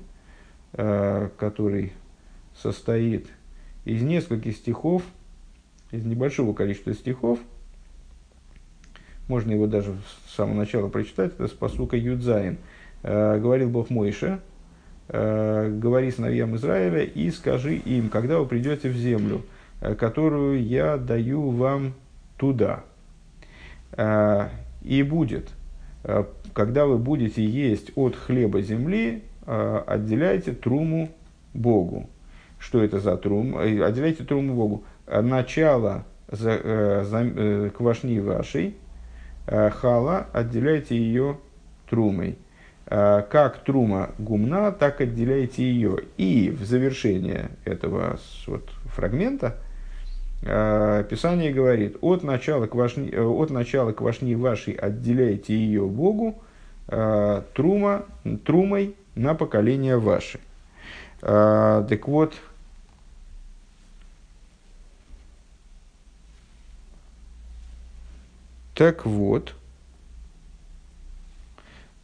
который 0.73 1.93
состоит 2.61 3.27
из 3.85 4.01
нескольких 4.01 4.57
стихов, 4.57 5.01
из 5.91 6.03
небольшого 6.03 6.53
количества 6.53 6.93
стихов, 6.93 7.39
можно 9.29 9.53
его 9.53 9.65
даже 9.65 9.95
с 10.27 10.35
самого 10.35 10.57
начала 10.57 10.89
прочитать, 10.89 11.31
это 11.35 11.47
с 11.47 11.51
посука 11.51 11.95
Юдзайн. 11.95 12.57
Э, 13.03 13.39
говорил 13.39 13.69
Бог 13.69 13.89
Мойша, 13.89 14.41
э, 15.07 15.69
говори 15.69 16.11
сыновьям 16.11 16.55
Израиля 16.57 17.03
и 17.03 17.31
скажи 17.31 17.75
им, 17.75 18.09
когда 18.09 18.39
вы 18.39 18.45
придете 18.45 18.89
в 18.89 18.95
землю, 18.95 19.37
э, 19.37 19.58
которую 19.79 20.63
я 20.63 20.97
даю 20.97 21.49
вам 21.51 21.93
туда. 22.37 22.83
И 24.81 25.03
будет, 25.03 25.49
когда 26.53 26.85
вы 26.85 26.97
будете 26.97 27.43
есть 27.43 27.91
от 27.95 28.15
хлеба 28.15 28.61
земли, 28.61 29.23
отделяйте 29.45 30.53
труму 30.53 31.09
Богу. 31.53 32.09
Что 32.59 32.83
это 32.83 32.99
за 32.99 33.17
трум? 33.17 33.57
Отделяйте 33.57 34.23
труму 34.23 34.53
Богу 34.53 34.83
начало 35.07 36.05
э, 36.29 37.03
э, 37.11 37.69
квашни 37.75 38.19
вашей, 38.19 38.75
э, 39.47 39.69
хала, 39.71 40.27
отделяйте 40.33 40.95
ее 40.95 41.37
трумой. 41.89 42.37
Как 42.85 43.63
трума 43.65 44.09
гумна, 44.17 44.71
так 44.71 44.99
отделяйте 44.99 45.61
ее. 45.61 45.99
И 46.17 46.49
в 46.49 46.63
завершение 46.65 47.51
этого 47.63 48.17
вот, 48.47 48.67
фрагмента 48.95 49.57
Писание 50.41 51.51
говорит, 51.51 51.97
от 52.01 52.23
начала, 52.23 52.67
квашни, 52.67 53.13
от 53.13 53.49
начала 53.49 53.91
квашни 53.91 54.35
вашей 54.35 54.73
отделяйте 54.73 55.53
ее 55.53 55.85
Богу, 55.85 56.41
трума, 56.87 58.05
трумой 58.45 58.95
на 59.15 59.35
поколение 59.35 59.97
ваше. 59.97 60.39
Так 61.19 62.07
вот, 62.07 62.35
Так 68.79 69.05
вот, 69.05 69.55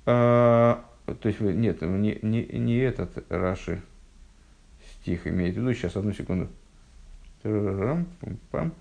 то 0.04 0.84
есть, 1.24 1.40
нет, 1.40 1.82
не, 1.82 2.20
не, 2.22 2.44
не 2.44 2.78
этот 2.80 3.24
Раши 3.32 3.82
стих 4.92 5.26
имеет 5.26 5.56
в 5.56 5.60
виду, 5.60 5.74
сейчас, 5.74 5.96
одну 5.96 6.12
секунду. 6.12 6.50
Пам, 8.52 8.72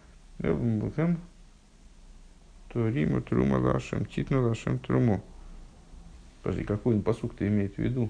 Туриму 2.73 3.21
трума 3.21 3.57
лашем, 3.57 4.07
титну 4.07 4.49
лашем 4.49 4.79
труму. 4.79 5.23
Подожди, 6.43 6.65
какой 6.65 6.95
он 6.95 7.03
посук 7.03 7.35
ты 7.37 7.47
имеет 7.49 7.77
в 7.77 7.79
виду? 7.79 8.09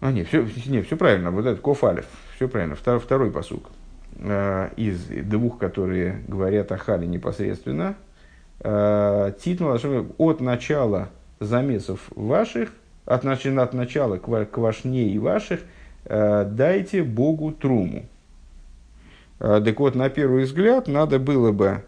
А, 0.00 0.12
нет, 0.12 0.28
все, 0.28 0.46
не, 0.66 0.80
все 0.82 0.96
правильно, 0.96 1.32
вот 1.32 1.44
этот 1.44 1.60
Кофалев, 1.60 2.06
все 2.36 2.48
правильно, 2.48 2.76
второй, 2.76 3.00
второй 3.00 3.32
посук. 3.32 3.68
Из 4.16 5.04
двух, 5.24 5.58
которые 5.58 6.22
говорят 6.28 6.70
о 6.70 6.78
Хале 6.78 7.06
непосредственно, 7.06 7.96
Титнул 8.60 9.72
от 10.18 10.40
начала 10.40 11.10
замесов 11.40 12.08
ваших, 12.14 12.70
от, 13.06 13.24
от 13.24 13.74
начала 13.74 14.18
квашней 14.18 15.18
ваших, 15.18 15.60
э, 15.60 15.64
дайте 16.08 17.02
Богу 17.02 17.52
труму. 17.52 18.06
Так 19.38 19.78
вот, 19.78 19.94
на 19.94 20.08
первый 20.08 20.44
взгляд, 20.44 20.88
надо 20.88 21.18
было 21.18 21.52
бы 21.52 21.84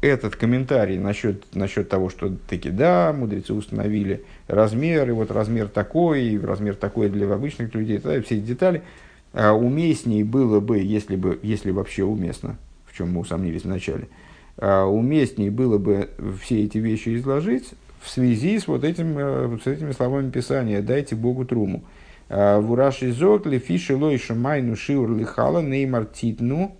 этот 0.00 0.36
комментарий 0.36 0.98
насчет, 0.98 1.54
насчет 1.54 1.88
того, 1.88 2.10
что 2.10 2.34
таки 2.48 2.70
да, 2.70 3.12
мудрецы 3.12 3.54
установили 3.54 4.24
размер, 4.48 5.08
и 5.08 5.12
вот 5.12 5.30
размер 5.30 5.68
такой, 5.68 6.24
и 6.24 6.38
размер 6.38 6.74
такой 6.74 7.08
для 7.08 7.32
обычных 7.32 7.74
людей, 7.74 7.98
да, 7.98 8.20
все 8.20 8.36
эти 8.36 8.44
детали– 8.44 8.82
а 9.32 9.52
уместней 9.52 10.22
было 10.22 10.60
бы, 10.60 10.78
если, 10.78 11.16
бы, 11.16 11.38
если 11.42 11.70
вообще 11.70 12.04
уместно, 12.04 12.56
в 12.86 12.96
чем 12.96 13.12
мы 13.12 13.20
усомнились 13.20 13.64
вначале, 13.64 14.08
а 14.56 14.86
уместней 14.86 15.50
было 15.50 15.78
бы 15.78 16.10
все 16.42 16.64
эти 16.64 16.78
вещи 16.78 17.16
изложить 17.16 17.74
в 18.02 18.08
связи 18.08 18.58
с 18.58 18.66
вот 18.66 18.84
этим, 18.84 19.18
э, 19.18 19.58
с 19.62 19.66
этими 19.66 19.92
словами 19.92 20.30
Писания 20.30 20.82
«дайте 20.82 21.16
Богу 21.16 21.44
труму». 21.44 21.84
А 22.28 22.60
в 22.60 22.72
Ураши 22.72 23.12
зог 23.12 23.46
лефиши 23.46 23.96
лойша 23.96 24.34
майну 24.34 24.76
шиур 24.76 25.16
лихала 25.16 25.62
неймар 25.62 26.04
титну. 26.04 26.76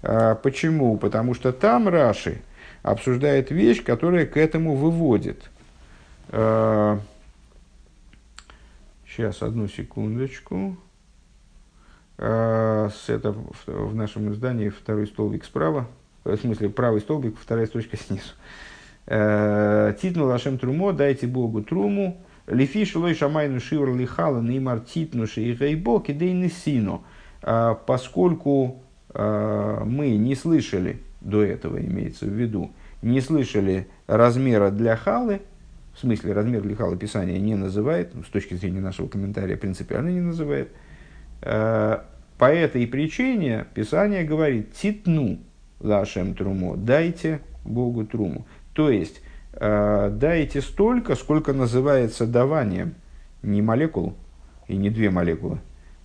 Почему? 0.00 0.96
Потому 0.96 1.34
что 1.34 1.52
там 1.52 1.88
Раши 1.88 2.40
обсуждает 2.82 3.50
вещь, 3.50 3.82
которая 3.82 4.24
к 4.24 4.36
этому 4.36 4.76
выводит. 4.76 5.50
Сейчас, 6.30 7.02
одну 9.42 9.66
секундочку. 9.66 10.76
А, 12.18 12.90
это 13.06 13.34
в 13.66 13.94
нашем 13.94 14.32
издании 14.32 14.68
второй 14.68 15.06
столбик 15.06 15.44
справа, 15.44 15.86
в 16.24 16.36
смысле 16.36 16.68
правый 16.68 17.00
столбик, 17.00 17.38
вторая 17.38 17.66
строчка 17.66 17.96
снизу. 17.96 18.32
Э, 19.10 19.94
титну 20.00 20.26
лашем 20.26 20.58
трумо, 20.58 20.92
дайте 20.92 21.26
Богу 21.26 21.62
труму, 21.62 22.20
лифи 22.46 22.84
шилой 22.84 23.14
шамайну 23.14 23.58
шивр 23.58 23.96
лихала 23.96 24.40
неймар 24.40 24.80
титну 24.80 25.26
шейгайбо 25.26 26.00
кидей 26.02 26.48
сину. 26.50 27.02
А, 27.40 27.74
поскольку 27.74 28.82
а, 29.10 29.84
мы 29.84 30.10
не 30.16 30.34
слышали, 30.34 30.98
до 31.20 31.42
этого 31.42 31.78
имеется 31.78 32.26
в 32.26 32.30
виду, 32.30 32.72
не 33.00 33.20
слышали 33.20 33.86
размера 34.06 34.70
для 34.70 34.96
халы, 34.96 35.40
в 35.94 36.00
смысле 36.00 36.32
размер 36.32 36.62
для 36.62 36.76
халы 36.76 36.96
Писания 36.96 37.38
не 37.38 37.54
называет, 37.54 38.12
с 38.26 38.30
точки 38.30 38.54
зрения 38.54 38.80
нашего 38.80 39.08
комментария 39.08 39.56
принципиально 39.56 40.10
не 40.10 40.20
называет– 40.20 40.68
Э, 41.42 42.00
по 42.36 42.44
этой 42.44 42.86
причине 42.86 43.66
Писание 43.74 44.24
говорит 44.24 44.72
«титну 44.74 45.38
лашем 45.80 46.34
труму», 46.34 46.76
«дайте 46.76 47.40
Богу 47.64 48.04
труму». 48.04 48.46
То 48.78 48.90
есть, 48.90 49.20
э, 49.54 50.08
дайте 50.12 50.60
столько, 50.60 51.16
сколько 51.16 51.52
называется 51.52 52.28
даванием, 52.28 52.94
не 53.42 53.60
молекул 53.60 54.14
и 54.68 54.76
не 54.76 54.88
две 54.88 55.10
молекулы, 55.10 55.58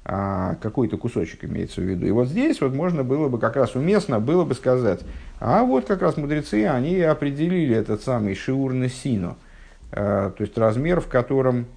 а 0.04 0.56
какой-то 0.56 0.98
кусочек 0.98 1.46
имеется 1.46 1.82
в 1.82 1.84
виду. 1.84 2.08
И 2.08 2.10
вот 2.10 2.30
здесь 2.30 2.62
вот 2.62 2.74
можно 2.74 3.04
было 3.04 3.30
бы 3.30 3.38
как 3.38 3.58
раз 3.58 3.76
уместно 3.76 4.20
было 4.20 4.44
бы 4.44 4.56
сказать, 4.56 5.02
а 5.40 5.62
вот 5.62 5.86
как 5.86 6.02
раз 6.02 6.18
мудрецы, 6.18 6.66
они 6.66 7.00
определили 7.00 7.76
этот 7.76 8.02
самый 8.02 8.34
шиурный 8.34 8.90
сино, 8.90 9.36
э, 9.92 10.32
то 10.36 10.42
есть 10.44 10.58
размер, 10.58 11.00
в 11.00 11.08
котором 11.08 11.68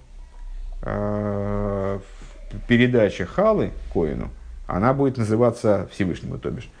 передача 2.67 3.27
халы 3.27 3.69
Коину, 3.93 4.29
она 4.65 4.95
будет 4.95 5.17
называться 5.17 5.87
Всевышнему, 5.91 6.39
то 6.39 6.49
бишь, 6.49 6.71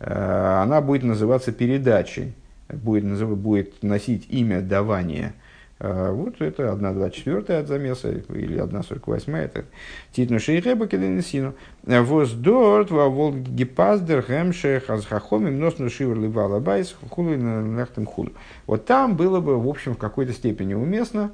э, 0.00 0.60
она 0.62 0.80
будет 0.80 1.02
называться 1.02 1.52
передачей, 1.52 2.32
будет, 2.68 3.26
будет 3.38 3.82
носить 3.82 4.26
имя 4.28 4.60
давания. 4.60 5.34
Э, 5.80 6.10
вот 6.10 6.40
это 6.40 6.64
1.24 6.64 7.52
от 7.52 7.68
замеса, 7.68 8.10
или 8.10 8.60
1.48, 8.60 9.36
это 9.36 9.64
Титну 10.12 10.38
Шейхеба 10.40 10.88
Кеденесину. 10.88 11.54
Воздорт, 11.84 12.90
Вавол 12.90 13.32
Гипаздер, 13.34 14.22
Хемше, 14.22 14.82
Хазхахоми, 14.86 15.50
Мносну 15.50 15.88
Шивер 15.88 16.18
Ливала 16.18 16.58
Байс, 16.58 16.96
Хулу 17.10 17.36
Нахтем 17.36 18.06
Хулу. 18.06 18.32
Вот 18.66 18.86
там 18.86 19.16
было 19.16 19.40
бы, 19.40 19.60
в 19.60 19.68
общем, 19.68 19.94
в 19.94 19.98
какой-то 19.98 20.32
степени 20.32 20.74
уместно 20.74 21.30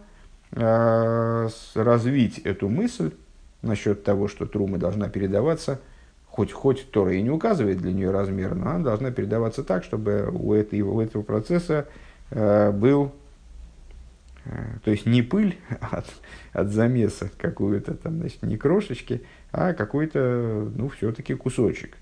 э, 0.52 1.48
развить 1.74 2.38
эту 2.38 2.68
мысль, 2.68 3.12
насчет 3.62 4.04
того, 4.04 4.28
что 4.28 4.44
трума 4.44 4.76
должна 4.76 5.08
передаваться, 5.08 5.80
хоть, 6.34 6.50
хоть 6.50 6.90
Тора 6.90 7.14
и 7.14 7.22
не 7.22 7.30
указывает 7.30 7.78
для 7.78 7.92
нее 7.92 8.10
размер, 8.10 8.56
но 8.56 8.70
она 8.70 8.78
должна 8.80 9.12
передаваться 9.12 9.62
так, 9.62 9.84
чтобы 9.84 10.28
у, 10.32 10.52
этой, 10.52 10.80
у 10.80 11.00
этого 11.00 11.22
процесса 11.22 11.86
э, 12.30 12.72
был, 12.72 13.12
э, 14.44 14.50
то 14.84 14.90
есть 14.90 15.06
не 15.06 15.22
пыль 15.22 15.56
от, 15.80 16.06
от 16.52 16.70
замеса 16.70 17.30
какую-то, 17.38 17.94
там, 17.94 18.18
значит, 18.18 18.42
не 18.42 18.56
крошечки, 18.56 19.22
а 19.52 19.74
какой-то, 19.74 20.72
ну, 20.74 20.88
все-таки 20.88 21.34
кусочек, 21.34 21.96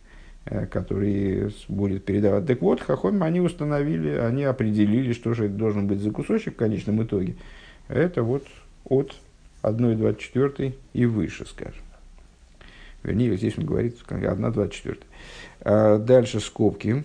э, 0.47 0.65
который 0.65 1.55
будет 1.69 2.07
передавать. 2.07 2.47
Так 2.47 2.63
вот, 2.63 2.81
Хахом 2.81 3.23
они 3.23 3.43
установили, 3.43 4.15
они 4.17 4.45
определили, 4.45 5.13
что 5.13 5.35
же 5.35 5.45
это 5.45 5.55
должен 5.55 5.87
быть 5.87 6.01
за 6.01 6.11
кусочек 6.11 6.55
в 6.55 6.57
конечном 6.57 7.03
итоге. 7.03 7.37
Это 7.89 8.23
вот 8.23 8.47
от 8.87 9.15
1,24 9.63 10.75
и 10.95 11.05
выше, 11.05 11.45
скажем. 11.45 11.83
Вернее, 13.03 13.37
здесь 13.37 13.59
он 13.59 13.67
говорит 13.67 13.97
1,24. 14.09 15.99
Дальше 16.05 16.41
скобки. 16.41 17.05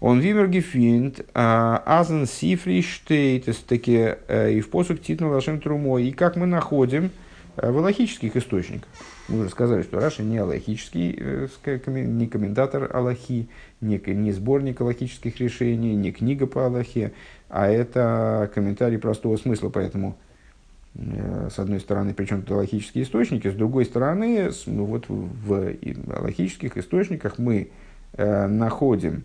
Он 0.00 0.20
вимер 0.20 0.48
гефинд, 0.48 1.26
азен 1.34 2.26
сифри 2.26 2.82
штейт, 2.82 3.48
таки 3.66 4.14
и 4.30 4.60
в 4.60 4.70
посук 4.70 5.00
титнул 5.02 5.32
Лашем 5.32 5.60
Трумо. 5.60 5.98
И 5.98 6.12
как 6.12 6.36
мы 6.36 6.46
находим 6.46 7.10
в 7.56 7.76
логических 7.78 8.36
источниках. 8.36 8.88
Мы 9.28 9.40
уже 9.40 9.50
сказали, 9.50 9.82
что 9.82 9.98
Раша 9.98 10.22
не 10.22 10.38
аллахический, 10.38 11.10
не 11.10 12.26
комментатор 12.28 12.88
Аллахи, 12.94 13.48
не, 13.80 13.98
не 13.98 14.32
сборник 14.32 14.80
аллахических 14.80 15.38
решений, 15.40 15.96
не 15.96 16.12
книга 16.12 16.46
по 16.46 16.66
Аллахе, 16.66 17.12
а 17.48 17.68
это 17.68 18.50
комментарий 18.54 18.98
простого 18.98 19.36
смысла, 19.36 19.68
поэтому 19.68 20.16
Э, 20.18 20.27
с 20.94 21.58
одной 21.58 21.80
стороны, 21.80 22.12
причем 22.12 22.40
это 22.40 22.54
логические 22.54 23.04
источники, 23.04 23.48
с 23.48 23.54
другой 23.54 23.84
стороны, 23.84 24.50
ну 24.66 24.84
вот 24.84 25.04
в 25.08 25.74
логических 26.20 26.76
источниках 26.76 27.38
мы 27.38 27.70
э, 28.14 28.46
находим, 28.46 29.22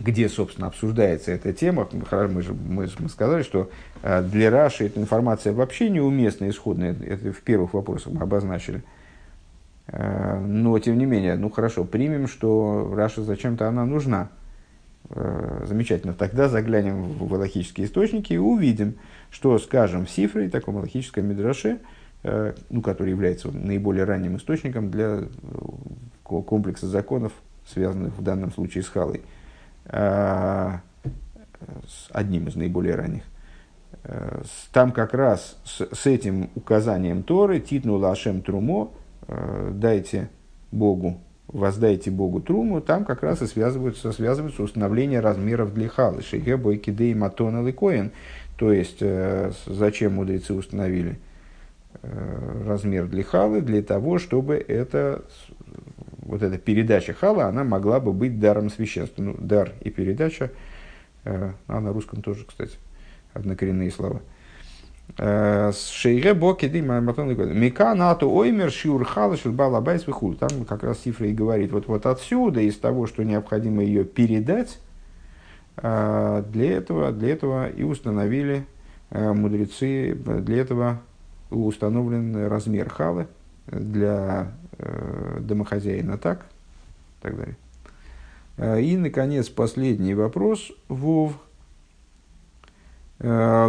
где, 0.00 0.28
собственно, 0.28 0.68
обсуждается 0.68 1.32
эта 1.32 1.52
тема. 1.52 1.88
Мы 1.92 2.42
же 2.42 2.54
мы, 2.54 2.88
мы 2.98 3.08
сказали, 3.08 3.42
что 3.42 3.70
э, 4.02 4.22
для 4.22 4.50
Раши 4.50 4.86
эта 4.86 5.00
информация 5.00 5.52
вообще 5.52 5.90
неуместна, 5.90 6.48
исходная, 6.48 6.94
это 6.94 7.32
в 7.32 7.40
первых 7.42 7.74
вопросах 7.74 8.12
мы 8.12 8.22
обозначили. 8.22 8.82
Э, 9.88 10.38
но, 10.38 10.78
тем 10.78 10.98
не 10.98 11.06
менее, 11.06 11.36
ну 11.36 11.50
хорошо, 11.50 11.84
примем, 11.84 12.28
что 12.28 12.92
Раша 12.94 13.22
зачем-то 13.22 13.68
она 13.68 13.84
нужна. 13.84 14.30
Э, 15.10 15.64
замечательно. 15.66 16.12
Тогда 16.12 16.48
заглянем 16.48 17.02
в 17.02 17.32
логические 17.32 17.86
источники 17.86 18.34
и 18.34 18.38
увидим, 18.38 18.94
что, 19.30 19.58
скажем, 19.58 20.06
в 20.06 20.10
Сифре, 20.10 20.48
таком 20.48 20.76
логическом 20.76 21.26
мидраше, 21.26 21.78
э, 22.22 22.54
ну, 22.70 22.82
который 22.82 23.10
является 23.10 23.50
наиболее 23.50 24.04
ранним 24.04 24.36
источником 24.36 24.90
для 24.90 25.20
э, 25.22 25.26
комплекса 26.22 26.86
законов, 26.86 27.32
связанных 27.66 28.14
в 28.16 28.22
данном 28.22 28.52
случае 28.52 28.82
с 28.82 28.88
Халой, 28.88 29.22
с 29.90 30.78
одним 32.10 32.48
из 32.48 32.56
наиболее 32.56 32.94
ранних. 32.94 33.22
Там 34.72 34.92
как 34.92 35.14
раз 35.14 35.56
с, 35.64 35.88
с 35.92 36.06
этим 36.06 36.50
указанием 36.54 37.22
Торы 37.22 37.60
«Титну 37.60 37.96
лашем 37.96 38.42
трумо» 38.42 38.92
«Дайте 39.26 40.28
Богу 40.70 41.20
воздайте 41.48 42.10
Богу 42.10 42.40
труму, 42.40 42.80
там 42.80 43.04
как 43.04 43.22
раз 43.22 43.42
и 43.42 43.46
связываются, 43.46 44.12
связываются 44.12 44.62
установление 44.62 45.20
размеров 45.20 45.74
для 45.74 45.88
халы. 45.88 46.22
Шейге 46.22 46.56
бойкидей 46.56 47.14
матон 47.14 47.72
коин. 47.72 48.12
То 48.56 48.72
есть, 48.72 48.98
э, 49.00 49.52
зачем 49.66 50.14
мудрецы 50.14 50.52
установили 50.52 51.18
э, 52.02 52.64
размер 52.66 53.06
для 53.06 53.22
халы? 53.22 53.60
Для 53.60 53.82
того, 53.82 54.18
чтобы 54.18 54.56
это, 54.56 55.24
вот 56.18 56.42
эта 56.42 56.58
передача 56.58 57.12
хала, 57.12 57.46
она 57.46 57.64
могла 57.64 58.00
бы 58.00 58.12
быть 58.12 58.40
даром 58.40 58.68
священства. 58.68 59.22
Ну, 59.22 59.36
дар 59.38 59.72
и 59.80 59.90
передача, 59.90 60.50
э, 61.24 61.52
а 61.66 61.80
на 61.80 61.92
русском 61.92 62.22
тоже, 62.22 62.44
кстати, 62.46 62.76
однокоренные 63.32 63.90
слова– 63.90 64.20
Шейре 65.16 66.34
Бокиды 66.34 66.82
Матон 66.82 67.34
Мика 67.58 67.94
Нату 67.94 68.30
Оймер 68.30 68.70
Шиур 68.70 69.04
Халашил 69.04 69.52
Балабайс 69.52 70.06
Вихул. 70.06 70.34
Там 70.34 70.64
как 70.64 70.84
раз 70.84 70.98
цифра 70.98 71.26
и 71.26 71.32
говорит, 71.32 71.72
вот, 71.72 71.88
вот 71.88 72.06
отсюда, 72.06 72.60
из 72.60 72.76
того, 72.78 73.06
что 73.06 73.24
необходимо 73.24 73.82
ее 73.82 74.04
передать, 74.04 74.78
для 75.76 76.42
этого, 76.52 77.12
для 77.12 77.30
этого 77.30 77.68
и 77.68 77.82
установили 77.82 78.66
мудрецы, 79.10 80.14
для 80.14 80.58
этого 80.58 81.00
установлен 81.50 82.46
размер 82.46 82.88
халы 82.90 83.26
для 83.66 84.52
домохозяина 85.40 86.18
так, 86.18 86.46
так 87.22 87.34
далее. 87.36 87.56
И, 88.84 88.96
наконец, 88.96 89.48
последний 89.48 90.14
вопрос, 90.14 90.70
Вов– 90.88 91.32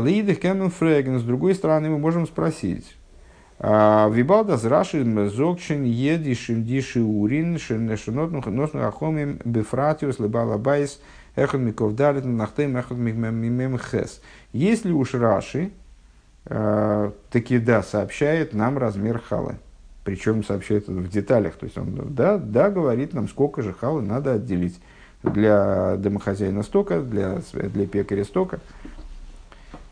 Лидых 0.03 0.39
Кэмэн 0.39 0.69
Фреген, 0.71 1.19
с 1.19 1.23
другой 1.23 1.55
стороны, 1.55 1.89
мы 1.89 1.97
можем 1.97 2.27
спросить. 2.27 2.95
«А, 3.59 4.09
Вибалда 4.09 4.57
с 4.57 4.63
Раши 4.63 5.03
Зокчин 5.29 5.83
едишим 5.83 6.63
диши 6.63 7.01
урин 7.01 7.59
шинешинот 7.59 8.31
носну 8.31 8.87
ахомим 8.87 9.39
бефратиус 9.43 10.19
лебала 10.19 10.57
байс 10.57 11.01
эхот 11.35 11.59
миков 11.59 11.93
далит 11.93 12.23
нахтем 12.23 12.77
эхот 12.77 12.97
мимем 12.97 13.77
хес. 13.77 14.21
Если 14.53 14.91
уж 14.91 15.13
Раши 15.13 15.71
э, 16.45 17.11
таки 17.31 17.59
да 17.59 17.83
сообщает 17.83 18.53
нам 18.53 18.77
размер 18.77 19.19
халы, 19.19 19.55
причем 20.05 20.43
сообщает 20.45 20.83
это 20.83 20.93
в 20.93 21.09
деталях, 21.09 21.55
то 21.55 21.65
есть 21.65 21.77
он 21.77 22.13
да, 22.15 22.37
да 22.37 22.69
говорит 22.69 23.13
нам, 23.13 23.27
сколько 23.27 23.61
же 23.61 23.73
халы 23.73 24.01
надо 24.01 24.33
отделить 24.33 24.79
для 25.21 25.97
домохозяина 25.97 26.63
стока, 26.63 27.01
для, 27.01 27.41
для 27.53 27.85
пекаря 27.85 28.23
стока. 28.23 28.59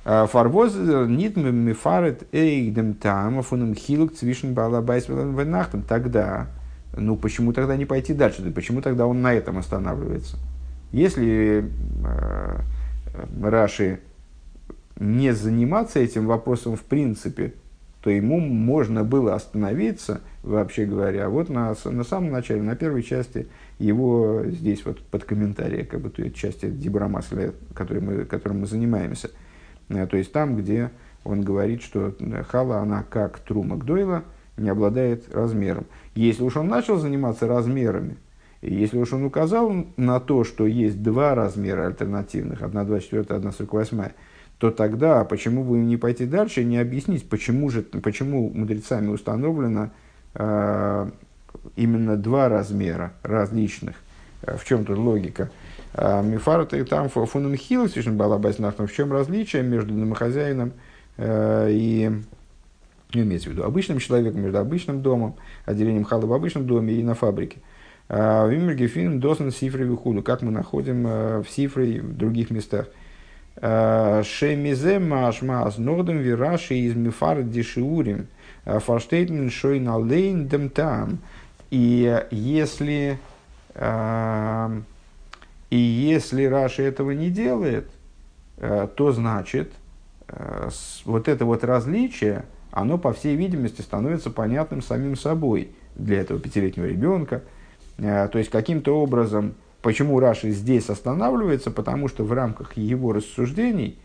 Фарвоз 0.07 0.73
нит 0.73 1.35
мифарет 1.35 2.23
эйгдем 2.31 2.93
там, 2.93 3.41
фуном 3.41 3.75
хилк 3.75 4.13
цвишен 4.13 4.53
балабайс 4.53 5.09
венахтом. 5.09 5.81
Тогда, 5.81 6.47
ну 6.95 7.17
почему 7.17 7.51
тогда 7.51 7.75
не 7.75 7.83
пойти 7.83 8.13
дальше? 8.13 8.49
Почему 8.53 8.81
тогда 8.81 9.05
он 9.05 9.21
на 9.21 9.33
этом 9.33 9.57
останавливается? 9.57 10.37
Если 10.93 11.69
э, 12.05 12.59
Раши 13.43 13.99
не 14.97 15.33
заниматься 15.33 15.99
этим 15.99 16.25
вопросом 16.25 16.77
в 16.77 16.83
принципе, 16.83 17.53
то 18.01 18.09
ему 18.09 18.39
можно 18.39 19.03
было 19.03 19.35
остановиться, 19.35 20.21
вообще 20.41 20.85
говоря, 20.85 21.27
вот 21.27 21.49
на, 21.49 21.75
на 21.83 22.03
самом 22.05 22.31
начале, 22.31 22.61
на 22.61 22.77
первой 22.77 23.03
части 23.03 23.47
его 23.77 24.43
здесь 24.45 24.85
вот 24.85 25.01
под 25.01 25.25
комментарии, 25.25 25.83
как 25.83 25.99
бы 25.99 26.09
той 26.09 26.31
части 26.31 26.69
Дибрамасля, 26.69 27.51
которой 27.73 27.99
мы, 27.99 28.23
которым 28.23 28.61
мы 28.61 28.67
занимаемся– 28.67 29.31
Э, 29.39 29.46
то 29.87 30.17
есть 30.17 30.31
там, 30.31 30.55
где 30.57 30.91
он 31.23 31.41
говорит, 31.41 31.81
что 31.81 32.13
э, 32.19 32.43
хала, 32.43 32.79
она 32.79 33.03
как 33.03 33.39
трума 33.39 33.77
Гдойла, 33.77 34.23
не 34.57 34.69
обладает 34.69 35.33
размером. 35.33 35.85
Если 36.15 36.43
уж 36.43 36.57
он 36.57 36.67
начал 36.67 36.97
заниматься 36.97 37.47
размерами, 37.47 38.17
и 38.61 38.73
если 38.73 38.97
уж 38.97 39.13
он 39.13 39.23
указал 39.23 39.71
на 39.97 40.19
то, 40.19 40.43
что 40.43 40.65
есть 40.65 41.03
два 41.03 41.35
размера 41.35 41.85
альтернативных, 41.85 42.61
1,24, 42.61 43.27
1,48, 43.27 44.11
то 44.57 44.71
тогда 44.71 45.23
почему 45.25 45.63
бы 45.63 45.77
не 45.77 45.97
пойти 45.97 46.25
дальше 46.25 46.61
и 46.61 46.65
не 46.65 46.77
объяснить, 46.77 47.29
почему, 47.29 47.69
же, 47.69 47.83
почему 47.83 48.49
мудрецами 48.49 49.09
установлено 49.09 49.91
э, 50.33 51.09
именно 51.75 52.17
два 52.17 52.49
размера 52.49 53.13
различных, 53.21 53.95
э, 54.41 54.57
в 54.57 54.65
чем 54.65 54.85
тут 54.85 54.97
логика. 54.97 55.51
А, 55.93 56.21
Мифар 56.21 56.61
это 56.61 56.83
там 56.85 57.09
фунум 57.09 57.55
хил, 57.55 57.87
в 57.87 58.91
чем 58.91 59.13
различие 59.13 59.63
между 59.63 59.93
домохозяином 59.93 60.73
э, 61.17 61.69
и 61.71 62.11
ну, 63.13 63.21
имеется 63.21 63.49
в 63.49 63.53
виду 63.53 63.63
обычным 63.63 63.99
человеком, 63.99 64.41
между 64.41 64.59
обычным 64.59 65.01
домом, 65.01 65.35
отделением 65.65 66.03
халы 66.03 66.27
в 66.27 66.33
обычном 66.33 66.67
доме 66.67 66.93
и 66.93 67.03
на 67.03 67.15
фабрике. 67.15 67.57
А, 68.09 68.47
Вимергефин 68.47 69.19
досен 69.19 69.51
сифры 69.51 69.85
вихуду, 69.85 70.21
как 70.21 70.41
мы 70.41 70.51
находим 70.51 71.07
э, 71.07 71.41
в 71.41 71.49
сифре 71.49 71.93
и 71.93 71.99
в 71.99 72.15
других 72.17 72.49
местах. 72.51 72.87
А, 73.57 74.23
Шемизе 74.23 74.99
машмас 74.99 75.77
нордем 75.77 76.19
вираши 76.19 76.75
из 76.75 76.95
мифар 76.95 77.43
дешиурим 77.43 78.27
фарштейтен 78.65 79.49
шойн 79.49 79.89
алейн 79.89 80.47
дем 80.47 80.69
там. 80.69 81.19
И 81.69 82.23
если 82.31 83.19
и 85.69 85.77
если 85.77 86.45
Раши 86.45 86.83
этого 86.83 87.11
не 87.11 87.29
делает, 87.29 87.89
э, 88.57 88.87
то 88.95 89.11
значит, 89.11 89.71
э, 90.27 90.69
вот 91.05 91.27
это 91.27 91.45
вот 91.45 91.63
различие, 91.63 92.45
оно, 92.71 92.97
по 92.97 93.11
всей 93.13 93.35
видимости, 93.35 93.81
становится 93.81 94.29
понятным 94.29 94.81
самим 94.81 95.15
собой 95.15 95.71
для 95.95 96.21
этого 96.21 96.39
пятилетнего 96.39 96.85
ребенка. 96.85 97.43
Э, 97.97 98.29
то 98.31 98.37
есть, 98.37 98.49
каким-то 98.49 98.97
образом, 98.97 99.55
почему 99.81 100.19
Раши 100.19 100.51
здесь 100.51 100.89
останавливается, 100.89 101.71
потому 101.71 102.07
что 102.07 102.23
в 102.23 102.31
рамках 102.31 102.77
его 102.77 103.11
рассуждений, 103.11 103.99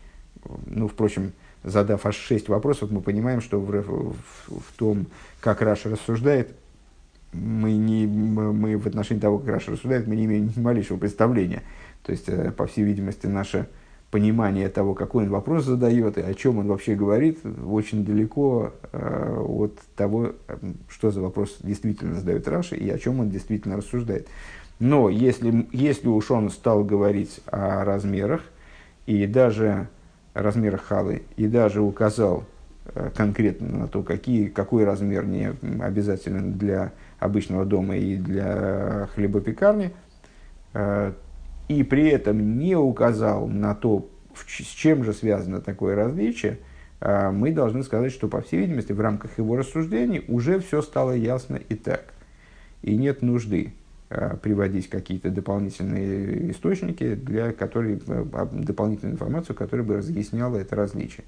ну, 0.65 0.89
впрочем, 0.89 1.31
задав 1.63 2.05
аж 2.05 2.15
шесть 2.15 2.49
вопросов, 2.49 2.91
мы 2.91 2.99
понимаем, 2.99 3.39
что 3.39 3.59
в, 3.59 3.69
в, 3.69 4.15
в 4.49 4.73
том, 4.75 5.05
как 5.39 5.61
Раши 5.61 5.89
рассуждает, 5.89 6.55
мы, 7.33 7.73
не, 7.73 8.07
мы 8.07 8.77
в 8.77 8.87
отношении 8.87 9.21
того, 9.21 9.39
как 9.39 9.49
Раши 9.49 9.71
рассуждает, 9.71 10.07
мы 10.07 10.15
не 10.15 10.25
имеем 10.25 10.51
ни 10.55 10.59
малейшего 10.59 10.97
представления. 10.97 11.63
То 12.03 12.11
есть, 12.11 12.29
э, 12.29 12.51
по 12.51 12.67
всей 12.67 12.83
видимости, 12.83 13.27
наше 13.27 13.67
понимание 14.11 14.69
того, 14.69 14.93
какой 14.93 15.23
он 15.23 15.31
вопрос 15.31 15.65
задает 15.65 16.19
и 16.19 16.21
о 16.21 16.33
чем 16.35 16.59
он 16.59 16.67
вообще 16.67 16.93
говорит, 16.93 17.39
очень 17.65 18.05
далеко 18.05 18.71
э, 18.91 19.43
от 19.47 19.79
того, 19.95 20.33
что 20.87 21.09
за 21.09 21.19
вопрос 21.19 21.57
действительно 21.61 22.13
задает 22.15 22.47
Раша 22.47 22.75
и 22.75 22.87
о 22.89 22.99
чем 22.99 23.19
он 23.21 23.29
действительно 23.31 23.77
рассуждает. 23.77 24.27
Но 24.79 25.09
если, 25.09 25.67
если 25.71 26.09
уж 26.09 26.29
он 26.29 26.51
стал 26.51 26.83
говорить 26.83 27.41
о 27.47 27.83
размерах, 27.85 28.41
и 29.05 29.25
даже 29.27 29.87
размерах 30.33 30.83
халы, 30.83 31.23
и 31.35 31.47
даже 31.47 31.81
указал 31.81 32.45
э, 32.93 33.09
конкретно 33.15 33.79
на 33.79 33.87
то, 33.87 34.03
какие, 34.03 34.47
какой 34.47 34.83
размер 34.83 35.25
не 35.25 35.53
обязателен 35.81 36.53
для 36.53 36.91
обычного 37.23 37.65
дома 37.65 37.97
и 37.97 38.15
для 38.17 39.07
хлебопекарни, 39.13 39.91
э, 40.73 41.13
и 41.67 41.83
при 41.83 42.09
этом 42.09 42.57
не 42.57 42.75
указал 42.75 43.47
на 43.47 43.75
то, 43.75 44.09
с 44.35 44.67
чем 44.67 45.03
же 45.03 45.13
связано 45.13 45.61
такое 45.61 45.95
различие, 45.95 46.59
э, 47.01 47.31
мы 47.31 47.51
должны 47.51 47.83
сказать, 47.83 48.11
что, 48.11 48.27
по 48.27 48.41
всей 48.41 48.61
видимости, 48.61 48.91
в 48.91 48.99
рамках 49.01 49.37
его 49.37 49.55
рассуждений 49.55 50.23
уже 50.27 50.59
все 50.59 50.81
стало 50.81 51.11
ясно 51.11 51.55
и 51.55 51.75
так. 51.75 52.13
И 52.81 52.97
нет 52.97 53.21
нужды 53.21 53.73
Э, 54.15 54.37
приводить 54.39 54.89
какие-то 54.89 55.31
дополнительные 55.31 56.51
источники, 56.51 57.15
для 57.15 57.51
которых, 57.51 58.03
дополнительную 58.05 59.15
информацию, 59.15 59.55
которая 59.55 59.83
бы 59.83 59.95
разъясняла 59.95 60.57
это 60.57 60.75
различие. 60.75 61.23